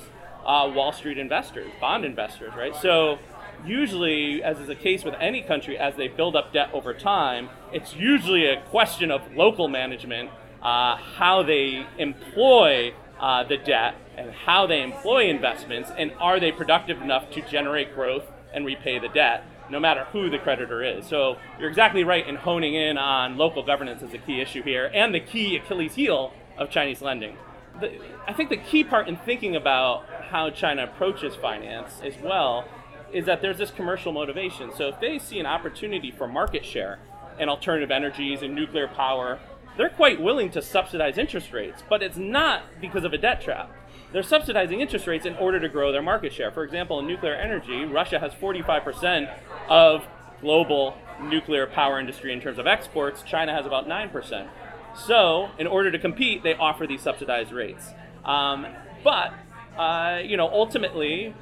uh, 0.47 0.71
Wall 0.74 0.93
Street 0.93 1.17
investors, 1.17 1.69
bond 1.79 2.05
investors, 2.05 2.53
right? 2.57 2.75
So 2.75 3.19
usually, 3.65 4.41
as 4.41 4.59
is 4.59 4.67
the 4.67 4.75
case 4.75 5.03
with 5.03 5.13
any 5.19 5.41
country, 5.41 5.77
as 5.77 5.95
they 5.95 6.07
build 6.07 6.36
up 6.36 6.53
debt 6.53 6.69
over 6.74 6.93
time, 6.93 7.50
it's 7.74 7.93
usually 7.93 8.45
a 8.45 8.62
question 8.62 9.12
of 9.12 9.21
local 9.36 9.67
management, 9.67 10.29
uh, 10.63 10.95
how 10.95 11.43
they 11.43 11.86
employ 11.97 12.93
uh, 13.19 13.43
the 13.43 13.57
debt 13.57 13.95
and 14.15 14.31
how 14.31 14.65
they 14.65 14.81
employ 14.81 15.29
investments, 15.29 15.91
and 15.97 16.13
are 16.19 16.39
they 16.39 16.51
productive 16.51 17.01
enough 17.01 17.29
to 17.31 17.41
generate 17.41 17.93
growth 17.93 18.24
and 18.53 18.65
repay 18.65 18.97
the 18.97 19.09
debt, 19.09 19.43
no 19.69 19.79
matter 19.79 20.05
who 20.12 20.29
the 20.29 20.38
creditor 20.38 20.83
is. 20.83 21.05
So 21.05 21.38
you're 21.59 21.69
exactly 21.69 22.03
right 22.03 22.27
in 22.27 22.36
honing 22.36 22.74
in 22.74 22.97
on 22.97 23.38
local 23.38 23.63
governance 23.63 24.01
as 24.01 24.13
a 24.13 24.17
key 24.17 24.41
issue 24.41 24.63
here, 24.63 24.89
and 24.93 25.13
the 25.13 25.19
key 25.19 25.57
Achilles 25.57 25.95
heel 25.95 26.33
of 26.57 26.69
Chinese 26.69 27.01
lending. 27.01 27.38
The, 27.79 28.00
I 28.27 28.33
think 28.33 28.50
the 28.50 28.57
key 28.57 28.83
part 28.83 29.07
in 29.07 29.17
thinking 29.17 29.55
about 29.55 30.05
how 30.29 30.50
China 30.50 30.83
approaches 30.83 31.36
finance 31.36 32.01
as 32.03 32.13
well 32.21 32.65
is 33.13 33.25
that 33.25 33.41
there's 33.41 33.57
this 33.57 33.71
commercial 33.71 34.12
motivation. 34.12 34.71
So 34.75 34.88
if 34.88 35.00
they 35.00 35.19
see 35.19 35.39
an 35.39 35.45
opportunity 35.45 36.12
for 36.12 36.27
market 36.27 36.65
share 36.65 37.00
in 37.39 37.50
alternative 37.50 37.91
energies 37.91 38.41
and 38.41 38.53
nuclear 38.55 38.88
power, 38.88 39.39
they're 39.77 39.89
quite 39.89 40.19
willing 40.19 40.50
to 40.51 40.62
subsidize 40.62 41.17
interest 41.17 41.53
rates, 41.53 41.83
but 41.88 42.01
it's 42.01 42.17
not 42.17 42.63
because 42.81 43.03
of 43.03 43.13
a 43.13 43.17
debt 43.17 43.41
trap. 43.41 43.71
They're 44.13 44.23
subsidizing 44.23 44.79
interest 44.79 45.05
rates 45.07 45.25
in 45.25 45.35
order 45.35 45.59
to 45.59 45.67
grow 45.67 45.91
their 45.91 46.01
market 46.01 46.33
share. 46.33 46.51
For 46.51 46.63
example, 46.63 46.99
in 46.99 47.07
nuclear 47.07 47.35
energy, 47.35 47.85
Russia 47.85 48.19
has 48.19 48.31
45% 48.33 49.33
of 49.67 50.05
global 50.41 50.97
nuclear 51.21 51.67
power 51.67 51.99
industry 51.99 52.31
in 52.31 52.39
terms 52.39 52.57
of 52.57 52.67
exports. 52.67 53.23
China 53.23 53.53
has 53.53 53.65
about 53.65 53.87
9%. 53.87 54.47
So, 54.95 55.49
in 55.59 55.67
order 55.67 55.91
to 55.91 55.99
compete, 55.99 56.43
they 56.43 56.55
offer 56.55 56.87
these 56.87 57.01
subsidized 57.01 57.51
rates. 57.51 57.93
Um, 58.23 58.65
but 59.03 59.33
uh, 59.77 60.21
you 60.23 60.37
know, 60.37 60.49
ultimately, 60.49 61.33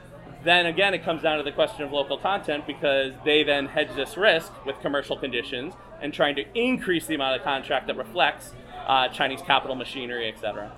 then 0.43 0.65
again, 0.65 0.93
it 0.93 1.03
comes 1.03 1.21
down 1.21 1.37
to 1.37 1.43
the 1.43 1.51
question 1.51 1.83
of 1.83 1.91
local 1.91 2.17
content 2.17 2.67
because 2.67 3.13
they 3.23 3.43
then 3.43 3.67
hedge 3.67 3.95
this 3.95 4.17
risk 4.17 4.51
with 4.65 4.79
commercial 4.81 5.17
conditions 5.17 5.73
and 6.01 6.13
trying 6.13 6.35
to 6.35 6.43
increase 6.53 7.07
the 7.07 7.15
amount 7.15 7.37
of 7.37 7.43
contract 7.43 7.87
that 7.87 7.97
reflects 7.97 8.53
uh, 8.87 9.07
Chinese 9.07 9.41
capital 9.41 9.75
machinery, 9.75 10.27
et 10.27 10.39
cetera. 10.39 10.71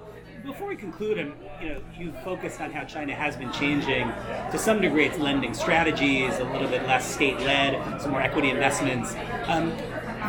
Before 0.47 0.69
we 0.69 0.77
conclude, 0.77 1.17
and 1.17 1.33
you 1.61 1.69
know, 1.69 1.81
you 1.99 2.13
focused 2.23 2.61
on 2.61 2.71
how 2.71 2.85
China 2.85 3.13
has 3.13 3.35
been 3.35 3.51
changing 3.51 4.07
to 4.49 4.57
some 4.57 4.79
degree 4.79 5.05
its 5.05 5.17
lending 5.17 5.53
strategies, 5.53 6.39
a 6.39 6.45
little 6.45 6.69
bit 6.69 6.87
less 6.87 7.05
state-led, 7.13 8.01
some 8.01 8.11
more 8.11 8.21
equity 8.21 8.49
investments. 8.49 9.13
Um, 9.47 9.73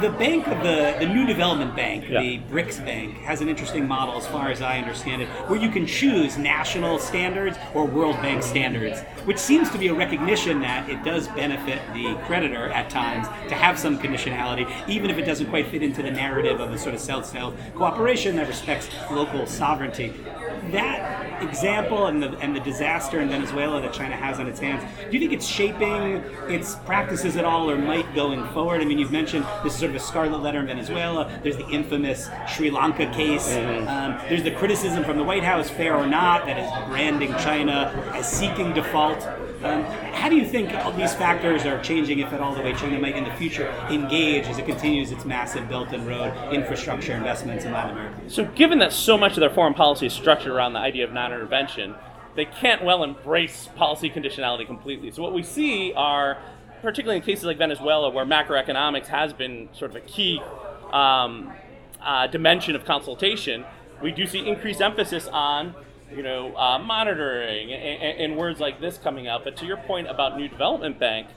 The 0.00 0.10
bank 0.10 0.46
of 0.46 0.62
the, 0.62 0.94
the 1.00 1.06
New 1.12 1.26
Development 1.26 1.74
Bank, 1.74 2.04
Yeah. 2.08 2.20
the 2.20 2.38
BRICS 2.52 2.84
Bank, 2.84 3.16
has 3.18 3.40
an 3.40 3.48
interesting 3.48 3.88
model 3.88 4.16
as 4.16 4.28
far 4.28 4.48
as 4.48 4.62
I 4.62 4.78
understand 4.78 5.22
it, 5.22 5.28
where 5.48 5.58
you 5.58 5.70
can 5.70 5.86
choose 5.86 6.38
national 6.38 7.00
standards 7.00 7.58
or 7.74 7.84
World 7.84 8.14
Bank 8.22 8.44
standards, 8.44 9.00
which 9.24 9.38
seems 9.38 9.68
to 9.70 9.78
be 9.78 9.88
a 9.88 9.94
recognition 9.94 10.60
that 10.60 10.88
it 10.88 11.02
does 11.02 11.26
benefit 11.28 11.80
the 11.94 12.14
creditor 12.26 12.68
at 12.70 12.88
times 12.90 13.26
to 13.48 13.56
have 13.56 13.76
some 13.76 13.98
conditionality, 13.98 14.70
even 14.88 15.10
if 15.10 15.18
it 15.18 15.24
doesn't 15.24 15.46
quite 15.48 15.66
fit 15.66 15.82
into 15.82 16.00
the 16.00 16.12
narrative 16.12 16.60
of 16.60 16.72
a 16.72 16.78
sort 16.78 16.94
of 16.94 17.00
South-South 17.00 17.54
cooperation 17.74 18.36
that 18.36 18.46
respects 18.46 18.88
local 19.10 19.46
sovereignty. 19.46 20.14
That 20.70 21.42
example 21.42 22.06
and 22.06 22.22
the, 22.22 22.36
and 22.38 22.54
the 22.54 22.60
disaster 22.60 23.20
in 23.20 23.28
Venezuela 23.28 23.80
that 23.80 23.92
China 23.92 24.16
has 24.16 24.38
on 24.38 24.46
its 24.46 24.60
hands, 24.60 24.82
do 25.04 25.12
you 25.12 25.20
think 25.20 25.32
it's 25.32 25.46
shaping 25.46 26.22
its 26.48 26.74
practices 26.76 27.36
at 27.36 27.44
all 27.44 27.70
or 27.70 27.76
might 27.76 28.12
going 28.14 28.46
forward? 28.48 28.80
I 28.80 28.84
mean, 28.84 28.98
you've 28.98 29.12
mentioned 29.12 29.44
this 29.62 29.74
is 29.74 29.78
sort 29.78 29.90
of 29.90 29.96
a 29.96 30.00
scarlet 30.00 30.42
letter 30.42 30.60
in 30.60 30.66
Venezuela. 30.66 31.30
There's 31.42 31.56
the 31.56 31.68
infamous 31.68 32.28
Sri 32.48 32.70
Lanka 32.70 33.10
case. 33.12 33.54
Um, 33.56 34.18
there's 34.28 34.42
the 34.42 34.52
criticism 34.52 35.04
from 35.04 35.16
the 35.16 35.24
White 35.24 35.44
House, 35.44 35.70
fair 35.70 35.96
or 35.96 36.06
not, 36.06 36.46
that 36.46 36.58
is 36.58 36.88
branding 36.88 37.30
China 37.38 37.92
as 38.14 38.30
seeking 38.30 38.72
default. 38.74 39.26
Um, 39.62 39.82
how 39.82 40.28
do 40.28 40.36
you 40.36 40.46
think 40.46 40.72
all 40.72 40.92
these 40.92 41.14
factors 41.14 41.66
are 41.66 41.82
changing, 41.82 42.20
if 42.20 42.32
at 42.32 42.40
all, 42.40 42.54
the 42.54 42.62
way 42.62 42.74
China 42.74 42.96
might 43.00 43.16
in 43.16 43.24
the 43.24 43.32
future 43.32 43.68
engage 43.90 44.46
as 44.46 44.56
it 44.58 44.66
continues 44.66 45.10
its 45.10 45.24
massive 45.24 45.68
and 45.68 46.06
Road 46.06 46.32
infrastructure 46.54 47.12
investments 47.12 47.64
in 47.64 47.72
Latin 47.72 47.98
America? 47.98 48.30
So, 48.30 48.44
given 48.44 48.78
that 48.78 48.92
so 48.92 49.18
much 49.18 49.32
of 49.32 49.40
their 49.40 49.50
foreign 49.50 49.74
policy 49.74 50.06
is 50.06 50.12
structured 50.12 50.52
around 50.52 50.74
the 50.74 50.78
idea 50.78 51.04
of 51.04 51.12
non 51.12 51.32
intervention, 51.32 51.96
they 52.36 52.44
can't 52.44 52.84
well 52.84 53.02
embrace 53.02 53.68
policy 53.74 54.08
conditionality 54.08 54.64
completely. 54.64 55.10
So, 55.10 55.22
what 55.22 55.34
we 55.34 55.42
see 55.42 55.92
are, 55.92 56.38
particularly 56.80 57.16
in 57.16 57.24
cases 57.24 57.44
like 57.44 57.58
Venezuela, 57.58 58.10
where 58.10 58.24
macroeconomics 58.24 59.06
has 59.06 59.32
been 59.32 59.68
sort 59.72 59.90
of 59.90 59.96
a 59.96 60.00
key 60.02 60.40
um, 60.92 61.52
uh, 62.00 62.28
dimension 62.28 62.76
of 62.76 62.84
consultation, 62.84 63.64
we 64.00 64.12
do 64.12 64.24
see 64.24 64.46
increased 64.46 64.80
emphasis 64.80 65.26
on 65.26 65.74
you 66.14 66.22
know, 66.22 66.56
uh, 66.56 66.78
monitoring 66.78 67.72
and, 67.72 68.20
and 68.20 68.36
words 68.36 68.60
like 68.60 68.80
this 68.80 68.98
coming 68.98 69.28
out. 69.28 69.44
But 69.44 69.56
to 69.58 69.66
your 69.66 69.76
point 69.76 70.08
about 70.08 70.36
New 70.36 70.48
Development 70.48 70.98
Bank, 70.98 71.28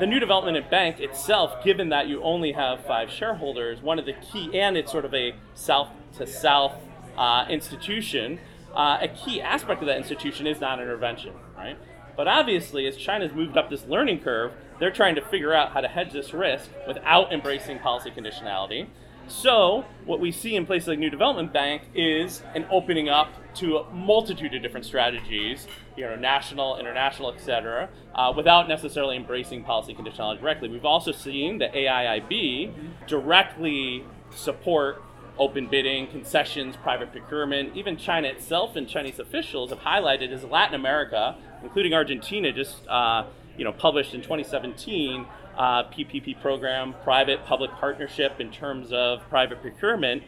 the 0.00 0.06
New 0.06 0.20
Development 0.20 0.70
Bank 0.70 1.00
itself, 1.00 1.62
given 1.64 1.90
that 1.90 2.08
you 2.08 2.22
only 2.22 2.52
have 2.52 2.84
five 2.86 3.10
shareholders, 3.10 3.80
one 3.82 3.98
of 3.98 4.06
the 4.06 4.14
key, 4.14 4.58
and 4.58 4.76
it's 4.76 4.90
sort 4.90 5.04
of 5.04 5.14
a 5.14 5.34
south 5.54 5.88
to 6.16 6.26
south 6.26 6.74
uh, 7.16 7.44
institution, 7.50 8.38
uh, 8.74 8.98
a 9.02 9.08
key 9.08 9.40
aspect 9.40 9.82
of 9.82 9.86
that 9.86 9.98
institution 9.98 10.46
is 10.46 10.60
non 10.60 10.80
intervention, 10.80 11.34
right? 11.56 11.76
But 12.16 12.28
obviously, 12.28 12.86
as 12.86 12.96
China's 12.96 13.32
moved 13.32 13.56
up 13.56 13.70
this 13.70 13.84
learning 13.86 14.20
curve, 14.20 14.52
they're 14.78 14.90
trying 14.90 15.14
to 15.14 15.22
figure 15.22 15.54
out 15.54 15.72
how 15.72 15.80
to 15.80 15.88
hedge 15.88 16.12
this 16.12 16.32
risk 16.32 16.70
without 16.86 17.32
embracing 17.32 17.78
policy 17.78 18.10
conditionality. 18.10 18.88
So, 19.28 19.84
what 20.04 20.20
we 20.20 20.30
see 20.30 20.56
in 20.56 20.66
places 20.66 20.88
like 20.88 20.98
New 20.98 21.10
Development 21.10 21.52
Bank 21.52 21.82
is 21.94 22.42
an 22.54 22.66
opening 22.70 23.08
up 23.08 23.28
to 23.54 23.78
a 23.78 23.90
multitude 23.92 24.54
of 24.54 24.62
different 24.62 24.86
strategies, 24.86 25.66
you 25.96 26.04
know, 26.04 26.16
national, 26.16 26.78
international, 26.78 27.32
et 27.32 27.40
cetera, 27.40 27.88
uh, 28.14 28.32
without 28.34 28.68
necessarily 28.68 29.16
embracing 29.16 29.62
policy 29.62 29.94
conditionality 29.94 30.40
directly. 30.40 30.68
We've 30.68 30.84
also 30.84 31.12
seen 31.12 31.58
the 31.58 31.68
AIIB 31.68 32.72
directly 33.06 34.04
support 34.34 35.02
open 35.38 35.66
bidding, 35.66 36.06
concessions, 36.08 36.76
private 36.76 37.10
procurement. 37.10 37.74
Even 37.76 37.96
China 37.96 38.28
itself 38.28 38.76
and 38.76 38.88
Chinese 38.88 39.18
officials 39.18 39.70
have 39.70 39.80
highlighted 39.80 40.30
as 40.30 40.44
Latin 40.44 40.74
America, 40.74 41.36
including 41.62 41.94
Argentina, 41.94 42.52
just 42.52 42.86
uh, 42.88 43.24
you 43.56 43.64
know 43.64 43.72
published 43.72 44.14
in 44.14 44.20
2017 44.20 45.26
uh, 45.56 45.84
PPP 45.84 46.40
program, 46.40 46.94
private-public 47.02 47.70
partnership 47.72 48.40
in 48.40 48.50
terms 48.50 48.92
of 48.92 49.20
private 49.28 49.60
procurement. 49.60 50.22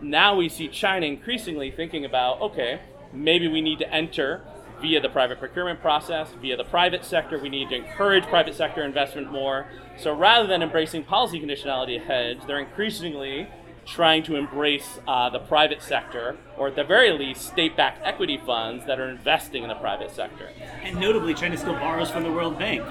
Now 0.00 0.36
we 0.36 0.48
see 0.48 0.68
China 0.68 1.06
increasingly 1.06 1.70
thinking 1.70 2.04
about 2.04 2.40
okay, 2.40 2.80
maybe 3.12 3.48
we 3.48 3.60
need 3.60 3.78
to 3.78 3.90
enter 3.92 4.42
via 4.80 5.00
the 5.00 5.08
private 5.08 5.38
procurement 5.38 5.80
process, 5.80 6.32
via 6.40 6.56
the 6.56 6.64
private 6.64 7.04
sector. 7.04 7.38
We 7.38 7.48
need 7.48 7.68
to 7.70 7.76
encourage 7.76 8.24
private 8.24 8.54
sector 8.54 8.82
investment 8.82 9.30
more. 9.30 9.66
So 9.96 10.14
rather 10.14 10.46
than 10.46 10.62
embracing 10.62 11.04
policy 11.04 11.40
conditionality 11.40 12.04
hedge, 12.04 12.38
they're 12.46 12.58
increasingly 12.58 13.48
trying 13.84 14.22
to 14.24 14.36
embrace 14.36 15.00
uh, 15.08 15.28
the 15.30 15.38
private 15.40 15.82
sector, 15.82 16.36
or 16.56 16.68
at 16.68 16.76
the 16.76 16.84
very 16.84 17.10
least, 17.12 17.42
state 17.42 17.76
backed 17.76 18.00
equity 18.04 18.40
funds 18.46 18.86
that 18.86 19.00
are 19.00 19.08
investing 19.08 19.62
in 19.62 19.68
the 19.68 19.74
private 19.74 20.10
sector. 20.10 20.50
And 20.82 21.00
notably, 21.00 21.34
China 21.34 21.56
still 21.56 21.74
borrows 21.74 22.10
from 22.10 22.22
the 22.22 22.30
World 22.30 22.58
Bank 22.58 22.82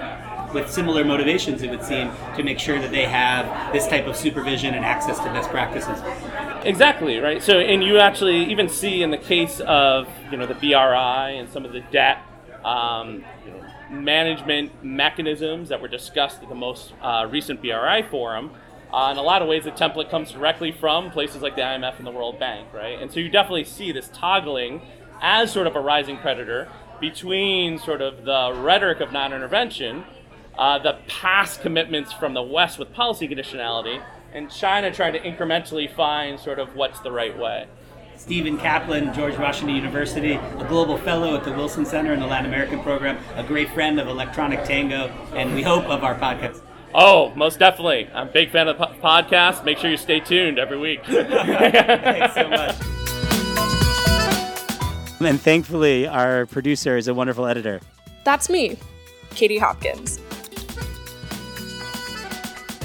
with 0.53 0.69
similar 0.69 1.03
motivations, 1.03 1.61
it 1.61 1.69
would 1.69 1.83
seem, 1.83 2.11
to 2.35 2.43
make 2.43 2.59
sure 2.59 2.79
that 2.79 2.91
they 2.91 3.05
have 3.05 3.73
this 3.73 3.87
type 3.87 4.07
of 4.07 4.15
supervision 4.15 4.73
and 4.73 4.85
access 4.85 5.17
to 5.19 5.25
best 5.25 5.49
practices. 5.49 5.99
Exactly 6.65 7.19
right. 7.19 7.41
So, 7.41 7.59
and 7.59 7.83
you 7.83 7.99
actually 7.99 8.43
even 8.45 8.69
see 8.69 9.03
in 9.03 9.11
the 9.11 9.17
case 9.17 9.59
of 9.61 10.07
you 10.31 10.37
know 10.37 10.45
the 10.45 10.55
BRI 10.55 11.37
and 11.37 11.49
some 11.49 11.65
of 11.65 11.73
the 11.73 11.81
debt 11.91 12.19
um, 12.63 13.23
you 13.45 13.51
know, 13.51 13.63
management 13.89 14.83
mechanisms 14.83 15.69
that 15.69 15.81
were 15.81 15.87
discussed 15.87 16.41
at 16.41 16.49
the 16.49 16.55
most 16.55 16.93
uh, 17.01 17.27
recent 17.29 17.61
BRI 17.61 18.03
forum. 18.09 18.51
Uh, 18.93 19.09
in 19.11 19.17
a 19.17 19.21
lot 19.21 19.41
of 19.41 19.47
ways, 19.47 19.63
the 19.63 19.71
template 19.71 20.09
comes 20.09 20.31
directly 20.31 20.71
from 20.71 21.11
places 21.11 21.41
like 21.41 21.55
the 21.55 21.61
IMF 21.61 21.97
and 21.97 22.05
the 22.05 22.11
World 22.11 22.39
Bank, 22.39 22.67
right? 22.73 23.01
And 23.01 23.11
so 23.11 23.19
you 23.19 23.29
definitely 23.29 23.63
see 23.63 23.91
this 23.91 24.09
toggling 24.13 24.81
as 25.21 25.51
sort 25.51 25.67
of 25.67 25.75
a 25.75 25.79
rising 25.79 26.17
predator 26.17 26.67
between 26.99 27.79
sort 27.79 28.01
of 28.01 28.25
the 28.25 28.53
rhetoric 28.61 28.99
of 28.99 29.11
non-intervention, 29.11 30.03
uh, 30.61 30.77
the 30.77 30.95
past 31.07 31.61
commitments 31.61 32.13
from 32.13 32.35
the 32.35 32.41
West 32.43 32.77
with 32.77 32.93
policy 32.93 33.27
conditionality, 33.27 33.99
and 34.31 34.47
China 34.51 34.93
trying 34.93 35.11
to 35.11 35.19
incrementally 35.19 35.91
find 35.91 36.39
sort 36.39 36.59
of 36.59 36.75
what's 36.75 36.99
the 36.99 37.11
right 37.11 37.35
way. 37.35 37.65
Stephen 38.15 38.59
Kaplan, 38.59 39.11
George 39.11 39.35
Washington 39.39 39.75
University, 39.75 40.33
a 40.33 40.65
global 40.69 40.99
fellow 40.99 41.35
at 41.35 41.43
the 41.43 41.51
Wilson 41.51 41.83
Center 41.83 42.13
in 42.13 42.19
the 42.19 42.27
Latin 42.27 42.45
American 42.45 42.79
program, 42.81 43.17
a 43.35 43.43
great 43.43 43.71
friend 43.71 43.99
of 43.99 44.07
Electronic 44.07 44.63
Tango, 44.63 45.07
and 45.33 45.55
we 45.55 45.63
hope 45.63 45.85
of 45.85 46.03
our 46.03 46.13
podcast. 46.13 46.61
Oh, 46.93 47.33
most 47.33 47.57
definitely. 47.57 48.07
I'm 48.13 48.27
a 48.27 48.31
big 48.31 48.51
fan 48.51 48.67
of 48.67 48.77
the 48.77 48.85
po- 48.85 48.93
podcast. 49.01 49.65
Make 49.65 49.79
sure 49.79 49.89
you 49.89 49.97
stay 49.97 50.19
tuned 50.19 50.59
every 50.59 50.77
week. 50.77 51.03
Thanks 51.05 52.35
so 52.35 52.47
much. 52.47 52.75
And 55.21 55.41
thankfully, 55.41 56.05
our 56.07 56.45
producer 56.45 56.97
is 56.97 57.07
a 57.07 57.15
wonderful 57.15 57.47
editor. 57.47 57.81
That's 58.23 58.47
me, 58.47 58.77
Katie 59.31 59.57
Hopkins. 59.57 60.19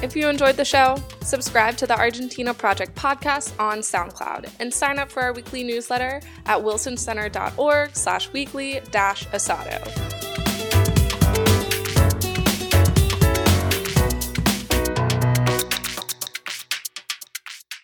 If 0.03 0.15
you 0.15 0.29
enjoyed 0.29 0.57
the 0.57 0.65
show, 0.65 0.97
subscribe 1.23 1.77
to 1.79 1.87
the 1.87 1.99
Argentina 1.99 2.53
Project 2.53 2.95
podcast 2.95 3.59
on 3.59 3.79
SoundCloud 3.79 4.51
and 4.61 4.73
sign 4.73 4.99
up 4.99 5.11
for 5.11 5.23
our 5.23 5.33
weekly 5.33 5.65
newsletter 5.65 6.21
at 6.45 6.59
wilsoncenter.org 6.59 7.97
slash 7.97 8.33
weekly 8.33 8.81
dash 8.91 9.27
asado. 9.29 10.16